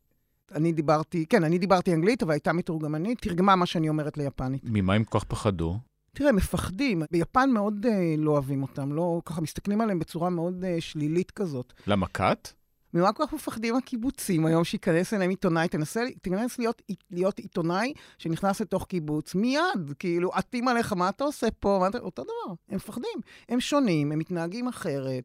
[0.55, 4.61] אני דיברתי, כן, אני דיברתי אנגלית, אבל הייתה מתורגמנית, תרגמה מה שאני אומרת ליפנית.
[4.65, 5.77] ממה הם כל כך פחדו?
[6.13, 7.03] תראה, מפחדים.
[7.11, 11.73] ביפן מאוד אה, לא אוהבים אותם, לא, ככה מסתכלים עליהם בצורה מאוד אה, שלילית כזאת.
[11.87, 12.49] למה כת?
[12.93, 15.67] ממה כל כך מפחדים הקיבוצים היום שייכנס אליהם עיתונאי?
[15.67, 16.81] תנסה, תיכנס להיות,
[17.11, 21.77] להיות עיתונאי שנכנס לתוך קיבוץ מיד, כאילו, עטים עליך, מה אתה עושה פה?
[21.79, 21.97] מה אתה...
[21.97, 23.19] אותו דבר, הם מפחדים.
[23.49, 25.23] הם שונים, הם מתנהגים אחרת.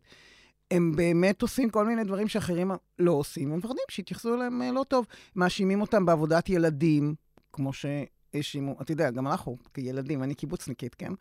[0.71, 4.85] הם באמת עושים כל מיני דברים שאחרים לא עושים, הם מפחדים שיתייחסו אליהם אה, לא
[4.89, 5.07] טוב.
[5.37, 7.15] מאשימים אותם בעבודת ילדים,
[7.53, 11.13] כמו שהאשימו, אתה יודע, גם אנחנו כילדים, אני קיבוצניקית, כן?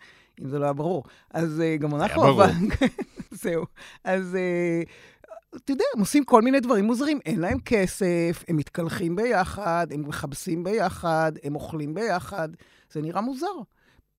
[0.41, 1.03] אם זה לא היה ברור.
[1.31, 2.23] אז אה, גם אנחנו...
[2.23, 2.43] היה ברור.
[3.43, 3.65] זהו.
[4.03, 4.35] אז...
[4.35, 4.81] אה,
[5.55, 7.19] אתה יודע, הם עושים כל מיני דברים מוזרים.
[7.25, 12.49] אין להם כסף, הם מתקלחים ביחד, הם מכבסים ביחד, הם אוכלים ביחד.
[12.91, 13.55] זה נראה מוזר.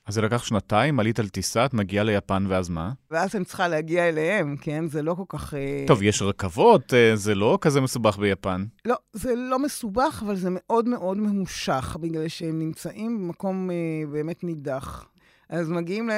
[0.07, 2.93] אז זה לקח שנתיים, עלית על טיסה, את מגיעה ליפן, ואז מה?
[3.11, 4.89] ואז אני צריכה להגיע אליהם, כן?
[4.89, 5.55] זה לא כל כך...
[5.55, 8.65] אה, טוב, יש רכבות, אה, זה לא כזה מסובך ביפן.
[8.85, 13.77] לא, זה לא מסובך, אבל זה מאוד מאוד ממושך, בגלל שהם נמצאים במקום אה,
[14.13, 15.09] באמת נידח.
[15.49, 16.11] אז מגיעים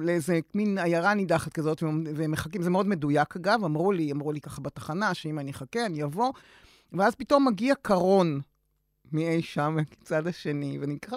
[0.00, 4.60] לאיזה מין עיירה נידחת כזאת, ומחכים, זה מאוד מדויק אגב, אמרו לי, אמרו לי ככה
[4.60, 6.32] בתחנה, שאם אני אחכה, אני אבוא,
[6.92, 8.40] ואז פתאום מגיע קרון
[9.12, 11.16] מאי שם, מהצד השני, ואני ככה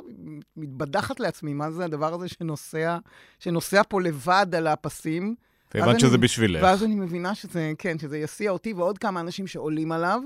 [0.58, 2.98] מתבדחת לעצמי, מה זה הדבר הזה שנוסע,
[3.40, 5.36] שנוסע פה לבד על הפסים.
[5.76, 6.64] והבנת שזה בשבילך.
[6.64, 10.22] ואז אני מבינה שזה, כן, שזה יסיע אותי ועוד כמה אנשים שעולים עליו.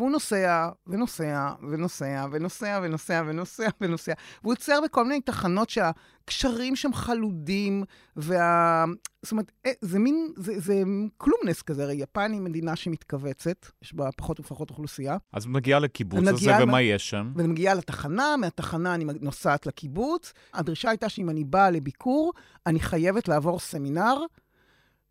[0.00, 4.12] והוא נוסע, ונוסע, ונוסע, ונוסע, ונוסע, ונוסע, ונוסע.
[4.42, 7.84] והוא עוצר בכל מיני תחנות שהקשרים שם חלודים,
[8.16, 8.84] וה...
[9.22, 10.82] זאת אומרת, אה, זה מין, זה, זה
[11.16, 15.16] כלומנס כזה, הרי יפן היא מדינה שמתכווצת, יש בה פחות ופחות אוכלוסייה.
[15.32, 16.82] אז מגיעה לקיבוץ הזה, ומה מה...
[16.82, 17.32] יש שם?
[17.36, 20.32] ואני מגיעה לתחנה, מהתחנה אני נוסעת לקיבוץ.
[20.54, 22.32] הדרישה הייתה שאם אני באה לביקור,
[22.66, 24.16] אני חייבת לעבור סמינר.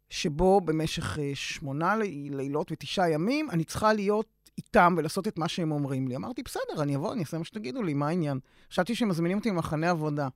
[0.10, 1.96] שבו במשך אה, שמונה
[2.30, 4.28] לילות ותשעה ימים אני צריכה להיות
[4.60, 6.16] איתם ולעשות את מה שהם אומרים לי.
[6.16, 8.39] אמרתי, בסדר, אני אבוא, אני אעשה מה שתגידו לי, מה העניין?
[8.72, 10.28] חשבתי שהם מזמינים אותי למחנה עבודה.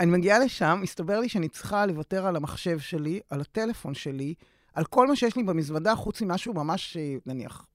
[0.00, 4.34] אני מגיעה לשם, מסתבר לי שאני צריכה לוותר על המחשב שלי, על הטלפון שלי,
[4.72, 7.66] על כל מה שיש לי במזוודה, חוץ ממשהו ממש, אה, נניח,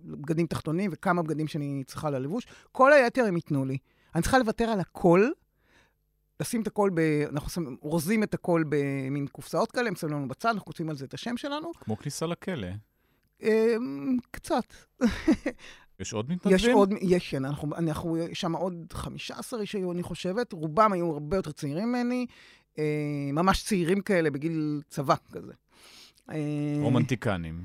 [0.00, 2.46] בגדים תחתונים וכמה בגדים שאני צריכה ללבוש.
[2.72, 3.78] כל היתר הם ייתנו לי.
[4.14, 5.28] אני צריכה לוותר על הכל,
[6.40, 7.00] לשים את הכל ב...
[7.30, 11.04] אנחנו אורזים את הכל במין קופסאות כאלה, הם שמים לנו בצד, אנחנו כותבים על זה
[11.04, 11.72] את השם שלנו.
[11.80, 12.68] כמו כניסה לכלא.
[13.42, 14.64] אמ, קצת.
[16.00, 16.56] יש עוד מתנדבים?
[16.56, 17.44] יש עוד, יש, כן.
[17.44, 20.52] אנחנו, אנחנו שם עוד 15 איש היו, אני חושבת.
[20.52, 22.26] רובם היו הרבה יותר צעירים ממני,
[22.78, 22.84] אה,
[23.32, 25.52] ממש צעירים כאלה, בגיל צבא כזה.
[26.30, 26.36] אה,
[26.80, 27.64] רומנטיקנים.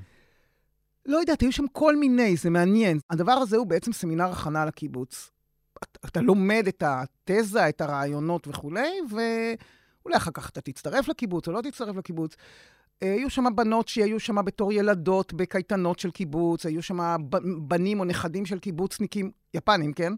[1.05, 2.99] לא יודעת, היו שם כל מיני, זה מעניין.
[3.09, 5.31] הדבר הזה הוא בעצם סמינר הכנה לקיבוץ.
[5.77, 11.53] אתה, אתה לומד את התזה, את הרעיונות וכולי, ואולי אחר כך אתה תצטרף לקיבוץ או
[11.53, 12.35] לא תצטרף לקיבוץ.
[13.03, 17.15] אה, היו שם בנות שהיו שם בתור ילדות בקייטנות של קיבוץ, היו שם
[17.57, 20.13] בנים או נכדים של קיבוצניקים, יפנים, כן?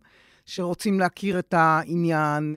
[0.46, 2.56] שרוצים להכיר את העניין.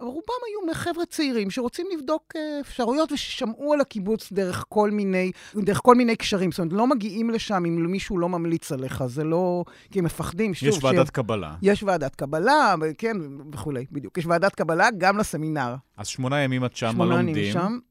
[0.00, 5.80] רובם היו חבר'ה צעירים שרוצים לבדוק אה, אפשרויות וששמעו על הקיבוץ דרך כל מיני, דרך
[5.82, 6.52] כל מיני קשרים.
[6.52, 9.64] זאת אומרת, לא מגיעים לשם אם מישהו לא ממליץ עליך, זה לא...
[9.90, 10.68] כי הם מפחדים, שוב...
[10.68, 11.10] יש ועדת ש...
[11.10, 11.54] קבלה.
[11.62, 13.16] יש ועדת קבלה, כן,
[13.52, 14.18] וכולי, בדיוק.
[14.18, 15.74] יש ועדת קבלה גם לסמינר.
[15.96, 17.34] אז שמונה ימים את שם, מה לומדים?
[17.34, 17.89] שמונה ימים שם.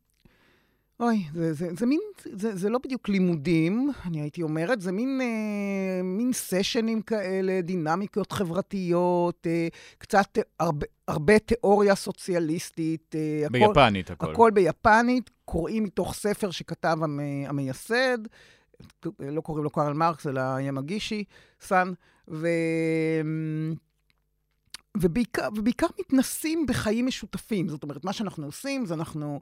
[1.00, 5.22] אוי, זה, זה, זה מין, זה, זה לא בדיוק לימודים, אני הייתי אומרת, זה מין,
[5.22, 13.16] אה, מין סשנים כאלה, דינמיקות חברתיות, אה, קצת הרבה, הרבה תיאוריה סוציאליסטית.
[13.16, 14.32] אה, ביפנית הכל.
[14.32, 18.18] הכל ביפנית, קוראים מתוך ספר שכתב המ, המייסד.
[19.20, 21.24] לא קוראים לו קרל מרקס, אלא ימגישי
[21.62, 21.94] סאן,
[22.28, 22.48] ו...
[24.98, 27.70] ובעיקר, ובעיקר מתנסים בחיים משותפים.
[27.70, 29.40] זאת אומרת, מה שאנחנו עושים זה אנחנו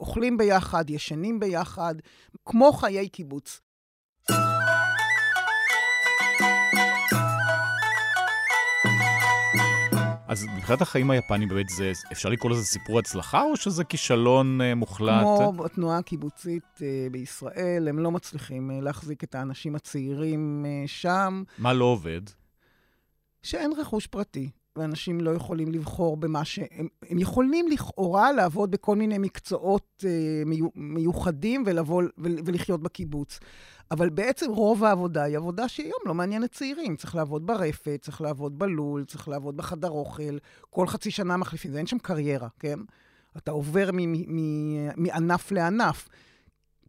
[0.00, 1.94] אוכלים ביחד, ישנים ביחד,
[2.44, 3.60] כמו חיי קיבוץ.
[10.28, 14.74] אז מבחינת החיים היפנים באמת זה, אפשר לקרוא לזה סיפור הצלחה, או שזה כישלון uh,
[14.74, 15.22] מוחלט?
[15.22, 21.42] כמו בתנועה הקיבוצית uh, בישראל, הם לא מצליחים uh, להחזיק את האנשים הצעירים uh, שם.
[21.58, 22.20] מה לא עובד?
[23.42, 24.50] שאין רכוש פרטי.
[24.78, 26.88] ואנשים לא יכולים לבחור במה שהם...
[27.10, 30.42] הם יכולים לכאורה לעבוד בכל מיני מקצועות אה,
[30.74, 33.38] מיוחדים ולבוא, ולחיות בקיבוץ.
[33.90, 36.96] אבל בעצם רוב העבודה היא עבודה שהיום לא מעניינת צעירים.
[36.96, 40.38] צריך לעבוד ברפת, צריך לעבוד בלול, צריך לעבוד בחדר אוכל.
[40.70, 42.78] כל חצי שנה מחליפים, אין שם קריירה, כן?
[43.36, 43.90] אתה עובר
[44.96, 46.08] מענף לענף.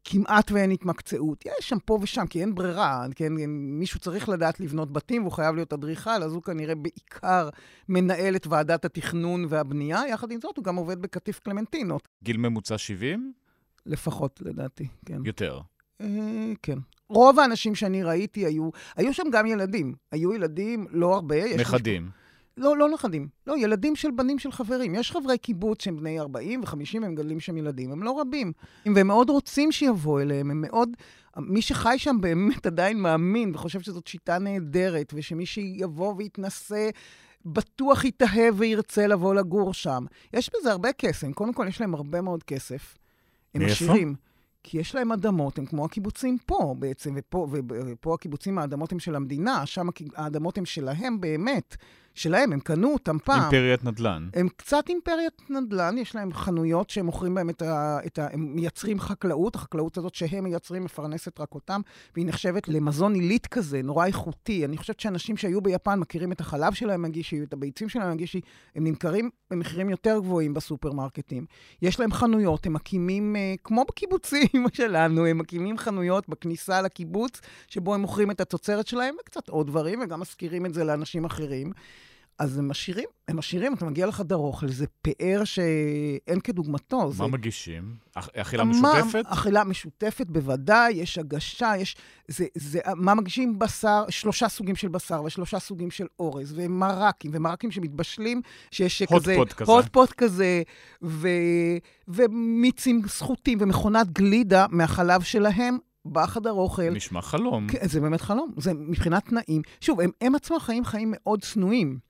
[0.03, 1.45] כמעט ואין התמקצעות.
[1.45, 3.33] יש שם פה ושם, כי אין ברירה, כן?
[3.47, 7.49] מישהו צריך לדעת לבנות בתים והוא חייב להיות אדריכל, אז הוא כנראה בעיקר
[7.89, 10.01] מנהל את ועדת התכנון והבנייה.
[10.09, 12.07] יחד עם זאת, הוא גם עובד בקטיף קלמנטינות.
[12.23, 13.33] גיל ממוצע 70?
[13.85, 15.25] לפחות, לדעתי, כן.
[15.25, 15.59] יותר.
[16.01, 16.07] אה,
[16.63, 16.77] כן.
[17.09, 19.93] רוב האנשים שאני ראיתי היו, היו שם גם ילדים.
[20.11, 21.57] היו ילדים, לא הרבה.
[21.57, 22.09] נכדים.
[22.59, 23.27] לא, לא נכדים.
[23.47, 24.95] לא, ילדים של בנים של חברים.
[24.95, 27.91] יש חברי קיבוץ שהם בני 40 ו-50, הם מגדלים שם ילדים.
[27.91, 28.51] הם לא רבים.
[28.95, 30.51] והם מאוד רוצים שיבואו אליהם.
[30.51, 30.89] הם מאוד...
[31.37, 36.89] מי שחי שם באמת עדיין מאמין וחושב שזאת שיטה נהדרת, ושמי שיבוא ויתנסה...
[37.45, 40.05] בטוח יתאהב וירצה לבוא לגור שם.
[40.33, 41.33] יש בזה הרבה קסם.
[41.33, 42.97] קודם כל, יש להם הרבה מאוד כסף.
[43.55, 44.15] הם עשירים.
[44.63, 49.15] כי יש להם אדמות, הם כמו הקיבוצים פה בעצם, ופה, ופה הקיבוצים, האדמות הן של
[49.15, 51.75] המדינה, שם האדמות הן שלהם באמת.
[52.19, 53.41] שלהם, הם קנו אותם פעם.
[53.41, 54.29] אימפריית נדל"ן.
[54.33, 57.99] הם קצת אימפריית נדל"ן, יש להם חנויות שהם מוכרים בהם את ה...
[58.05, 61.81] את ה הם מייצרים חקלאות, החקלאות הזאת שהם מייצרים מפרנסת רק אותם,
[62.15, 64.65] והיא נחשבת למזון עילית כזה, נורא איכותי.
[64.65, 68.41] אני חושבת שאנשים שהיו ביפן מכירים את החלב שלהם מגישי, את הביצים שלהם מגישי,
[68.75, 71.45] הם נמכרים במחירים יותר גבוהים בסופרמרקטים.
[71.81, 77.93] יש להם חנויות, הם מקימים, אה, כמו בקיבוצים שלנו, הם מקימים חנויות בכניסה לקיבוץ, שבו
[77.93, 81.71] הם מוכרים את התוצרת שלהם, וקצת עוד דברים, וגם משכירים את זה לאנשים אחרים.
[82.39, 86.97] אז הם עשירים, הם עשירים, אתה מגיע לחדר אוכל, זה פאר שאין כדוגמתו.
[86.97, 87.23] מה זה...
[87.23, 87.95] מגישים?
[88.15, 89.23] אכילה משותפת?
[89.25, 91.95] אכילה משותפת, בוודאי, יש הגשה, יש...
[92.27, 93.59] זה, זה, מה מגישים?
[93.59, 99.35] בשר, שלושה סוגים של בשר ושלושה סוגים של אורז, ומרקים, ומרקים שמתבשלים, שיש כזה...
[99.35, 99.71] הוטפוט כזה.
[99.71, 100.61] הוטפוט כזה,
[101.03, 101.27] ו...
[102.07, 106.89] ומיצים סחוטים, ומכונת גלידה מהחלב שלהם, בחדר אוכל.
[106.89, 107.67] נשמע חלום.
[107.67, 109.61] כן, זה באמת חלום, זה מבחינת תנאים.
[109.81, 112.08] שוב, הם, הם עצמם חיים חיים מאוד צנועים.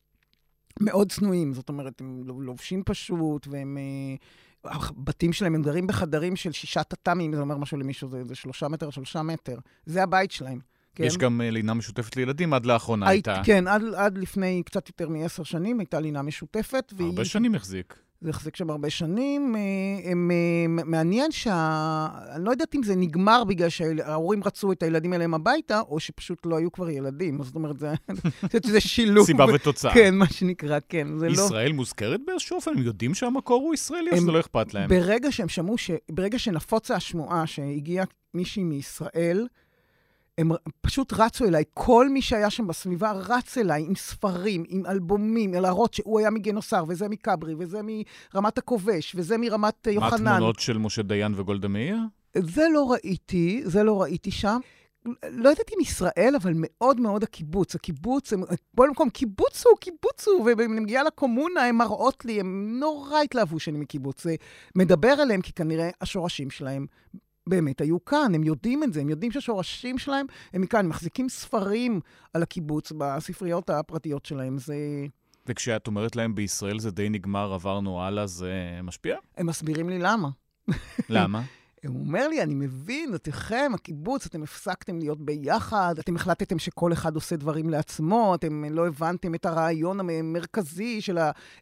[0.80, 3.77] מאוד צנועים, זאת אומרת, הם לובשים פשוט, והם...
[3.77, 4.15] אה,
[4.63, 8.67] הבתים שלהם, הם גרים בחדרים של שישה טאטאמים, זה אומר משהו למישהו, זה, זה שלושה
[8.67, 9.57] מטר, שלושה מטר.
[9.86, 10.59] זה הבית שלהם.
[10.95, 11.03] כן?
[11.03, 13.41] יש גם uh, לינה משותפת לילדים, עד לאחרונה הי, הייתה.
[13.45, 16.93] כן, עד, עד לפני קצת יותר מעשר שנים הייתה לינה משותפת.
[16.99, 17.25] הרבה והיא...
[17.25, 17.99] שנים החזיק.
[18.22, 19.55] זה החזיק שם הרבה שנים.
[19.55, 19.61] אה,
[20.11, 20.32] הם,
[20.65, 22.07] הם, מעניין שה...
[22.36, 26.45] אני לא יודעת אם זה נגמר בגלל שההורים רצו את הילדים אליהם הביתה, או שפשוט
[26.45, 27.43] לא היו כבר ילדים.
[27.43, 27.93] זאת אומרת, זה,
[28.65, 29.26] זה שילוב.
[29.26, 29.93] סיבה ותוצאה.
[29.93, 31.17] כן, מה שנקרא, כן.
[31.17, 31.76] זה ישראל לא...
[31.76, 32.72] מוזכרת באיזשהו אופן?
[32.72, 34.89] הם יודעים שהמקור הוא ישראלי, או שזה לא אכפת להם?
[34.89, 35.91] ברגע שהם שמעו, ש...
[36.11, 39.47] ברגע שנפוצה השמועה שהגיעה מישהי מישראל,
[40.40, 45.54] הם פשוט רצו אליי, כל מי שהיה שם בסביבה רץ אליי עם ספרים, עם אלבומים,
[45.54, 50.24] להראות שהוא היה מגינוסר, וזה מכברי, וזה מרמת הכובש, וזה מרמת אה, יוחנן.
[50.24, 51.98] מה התמונות של משה דיין וגולדה מאיר?
[52.38, 54.60] זה לא ראיתי, זה לא ראיתי שם.
[55.30, 57.76] לא יודעת אם ישראל, אבל מאוד מאוד הקיבוץ.
[57.76, 62.80] הקיבוץ, הם, בוא נקום, קיבוץ הוא, קיבוץ הוא, ואם מגיעה לקומונה, הן מראות לי, הם
[62.80, 64.24] נורא התלהבו שאני מקיבוץ.
[64.24, 64.36] זה
[64.76, 66.86] מדבר עליהם, כי כנראה השורשים שלהם
[67.50, 71.30] באמת היו כאן, הם יודעים את זה, הם יודעים שהשורשים שלהם הם מכאן, הם מחזיקים
[71.30, 72.00] ספרים
[72.34, 74.76] על הקיבוץ בספריות הפרטיות שלהם, זה...
[75.47, 79.18] וכשאת אומרת להם בישראל זה די נגמר, עברנו הלאה, זה משפיע?
[79.38, 80.30] הם מסבירים לי למה.
[81.10, 81.41] למה?
[81.88, 87.16] הוא אומר לי, אני מבין, אתכם, הקיבוץ, אתם הפסקתם להיות ביחד, אתם החלטתם שכל אחד
[87.16, 91.18] עושה דברים לעצמו, אתם לא הבנתם את הרעיון המרכזי של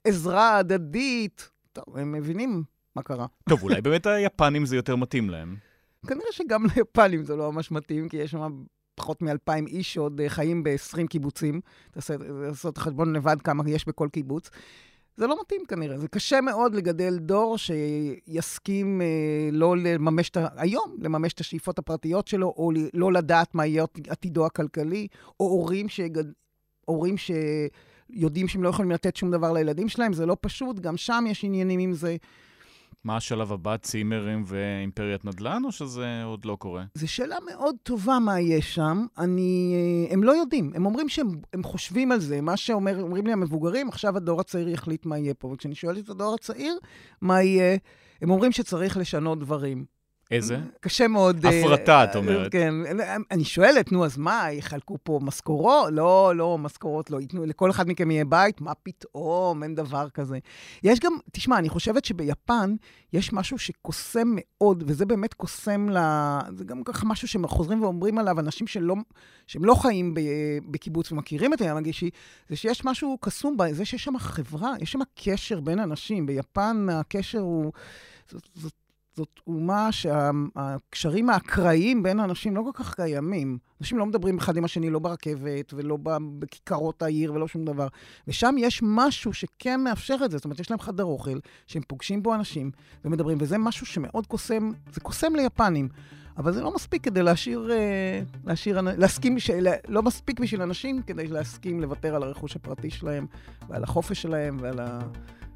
[0.06, 1.50] העזרה ההדדית.
[1.74, 2.64] טוב, הם מבינים
[2.96, 3.26] מה קרה.
[3.50, 5.66] טוב, אולי באמת היפנים זה יותר מתאים להם.
[6.08, 8.64] כנראה שגם ליפנים זה לא ממש מתאים, כי יש שם
[8.95, 11.62] פחות מאלפיים איש שעוד אה, חיים ב-20 קיבוצים.
[11.91, 14.50] תעשה, לעשות חשבון לבד כמה יש בכל קיבוץ.
[15.18, 15.98] זה לא מתאים כנראה.
[15.98, 20.48] זה קשה מאוד לגדל דור שיסכים אה, לא לממש את ה...
[20.56, 25.08] היום, לממש את השאיפות הפרטיות שלו, או לא לדעת מה יהיה עתידו הכלכלי,
[25.39, 26.24] או הורים, שגד...
[26.86, 30.14] הורים שיודעים שהם לא יכולים לתת שום דבר לילדים שלהם.
[30.14, 32.16] זה לא פשוט, גם שם יש עניינים עם זה.
[33.04, 36.84] מה השלב הבא, צימרים ואימפריית נדל"ן, או שזה עוד לא קורה?
[36.93, 39.06] זו שאלה מאוד טובה מה יש שם.
[39.18, 39.76] אני...
[39.76, 40.72] אה, הם לא יודעים.
[40.76, 42.41] הם אומרים שהם הם חושבים על זה.
[42.41, 45.48] מה שאומרים לי המבוגרים, עכשיו הדור הצעיר יחליט מה יהיה פה.
[45.48, 46.80] וכשאני שואלת את הדור הצעיר
[47.22, 47.78] מה יהיה,
[48.22, 49.97] הם אומרים שצריך לשנות דברים.
[50.32, 50.60] איזה?
[50.80, 51.46] קשה מאוד...
[51.46, 52.52] אה, הפרטה, את אומרת.
[52.52, 52.74] כן.
[53.32, 55.90] אני שואלת, נו, אז מה, יחלקו פה משכורות?
[55.92, 58.62] לא, לא, משכורות לא ייתנו, לכל אחד מכם יהיה בית?
[58.62, 59.64] מה פתאום?
[59.64, 60.40] אין דבר כזה.
[60.84, 62.76] יש גם, תשמע, אני חושבת שביפן
[63.14, 65.98] יש משהו שקוסם מאוד, וזה באמת קוסם ל...
[66.56, 68.96] זה גם ככה משהו שהם חוזרים ואומרים עליו, אנשים שלא,
[69.48, 70.14] שהם לא חיים
[70.72, 72.10] בקיבוץ ומכירים את הים הגישי,
[72.50, 76.26] זה שיש משהו קסום בזה שיש שם חברה, יש שם קשר בין אנשים.
[76.26, 77.72] ביפן הקשר הוא...
[78.30, 78.74] זאת, זאת
[79.18, 83.57] זאת אומה שהקשרים האקראיים בין האנשים לא כל כך קיימים.
[83.82, 85.97] אנשים לא מדברים אחד עם השני, לא ברכבת ולא
[86.39, 87.88] בכיכרות העיר ולא שום דבר.
[88.28, 90.38] ושם יש משהו שכן מאפשר את זה.
[90.38, 92.72] זאת אומרת, יש להם חדר אוכל, שהם פוגשים בו אנשים
[93.05, 95.89] ומדברים, וזה משהו שמאוד קוסם, זה קוסם ליפנים.
[96.38, 99.38] אבל זה לא מספיק כדי להשאיר, אה, להשאיר, להסכים,
[99.88, 103.26] לא מספיק בשביל אנשים כדי להסכים לוותר על הרכוש הפרטי שלהם,
[103.70, 104.80] ועל החופש שלהם, ועל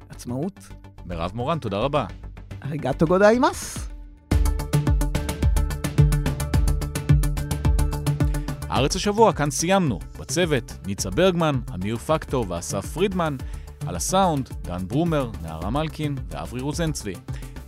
[0.08, 0.68] העצמאות.
[1.06, 2.06] מירב מורן, תודה רבה.
[2.61, 3.87] ありがとうございます。
[8.69, 9.99] הארץ השבוע, כאן סיימנו.
[10.19, 13.35] בצוות, ניצה ברגמן, אמיר פקטור ואסף פרידמן.
[13.87, 17.13] על הסאונד, דן ברומר, נערה מלקין ואברי רוזנצבי.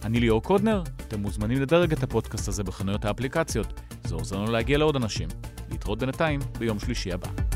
[0.04, 3.82] אני ליאור קודנר, אתם מוזמנים לדרג את הפודקאסט הזה בחנויות האפליקציות.
[4.04, 5.28] זה עוזר לנו להגיע לעוד אנשים.
[5.72, 7.53] להתראות בינתיים ביום שלישי הבא.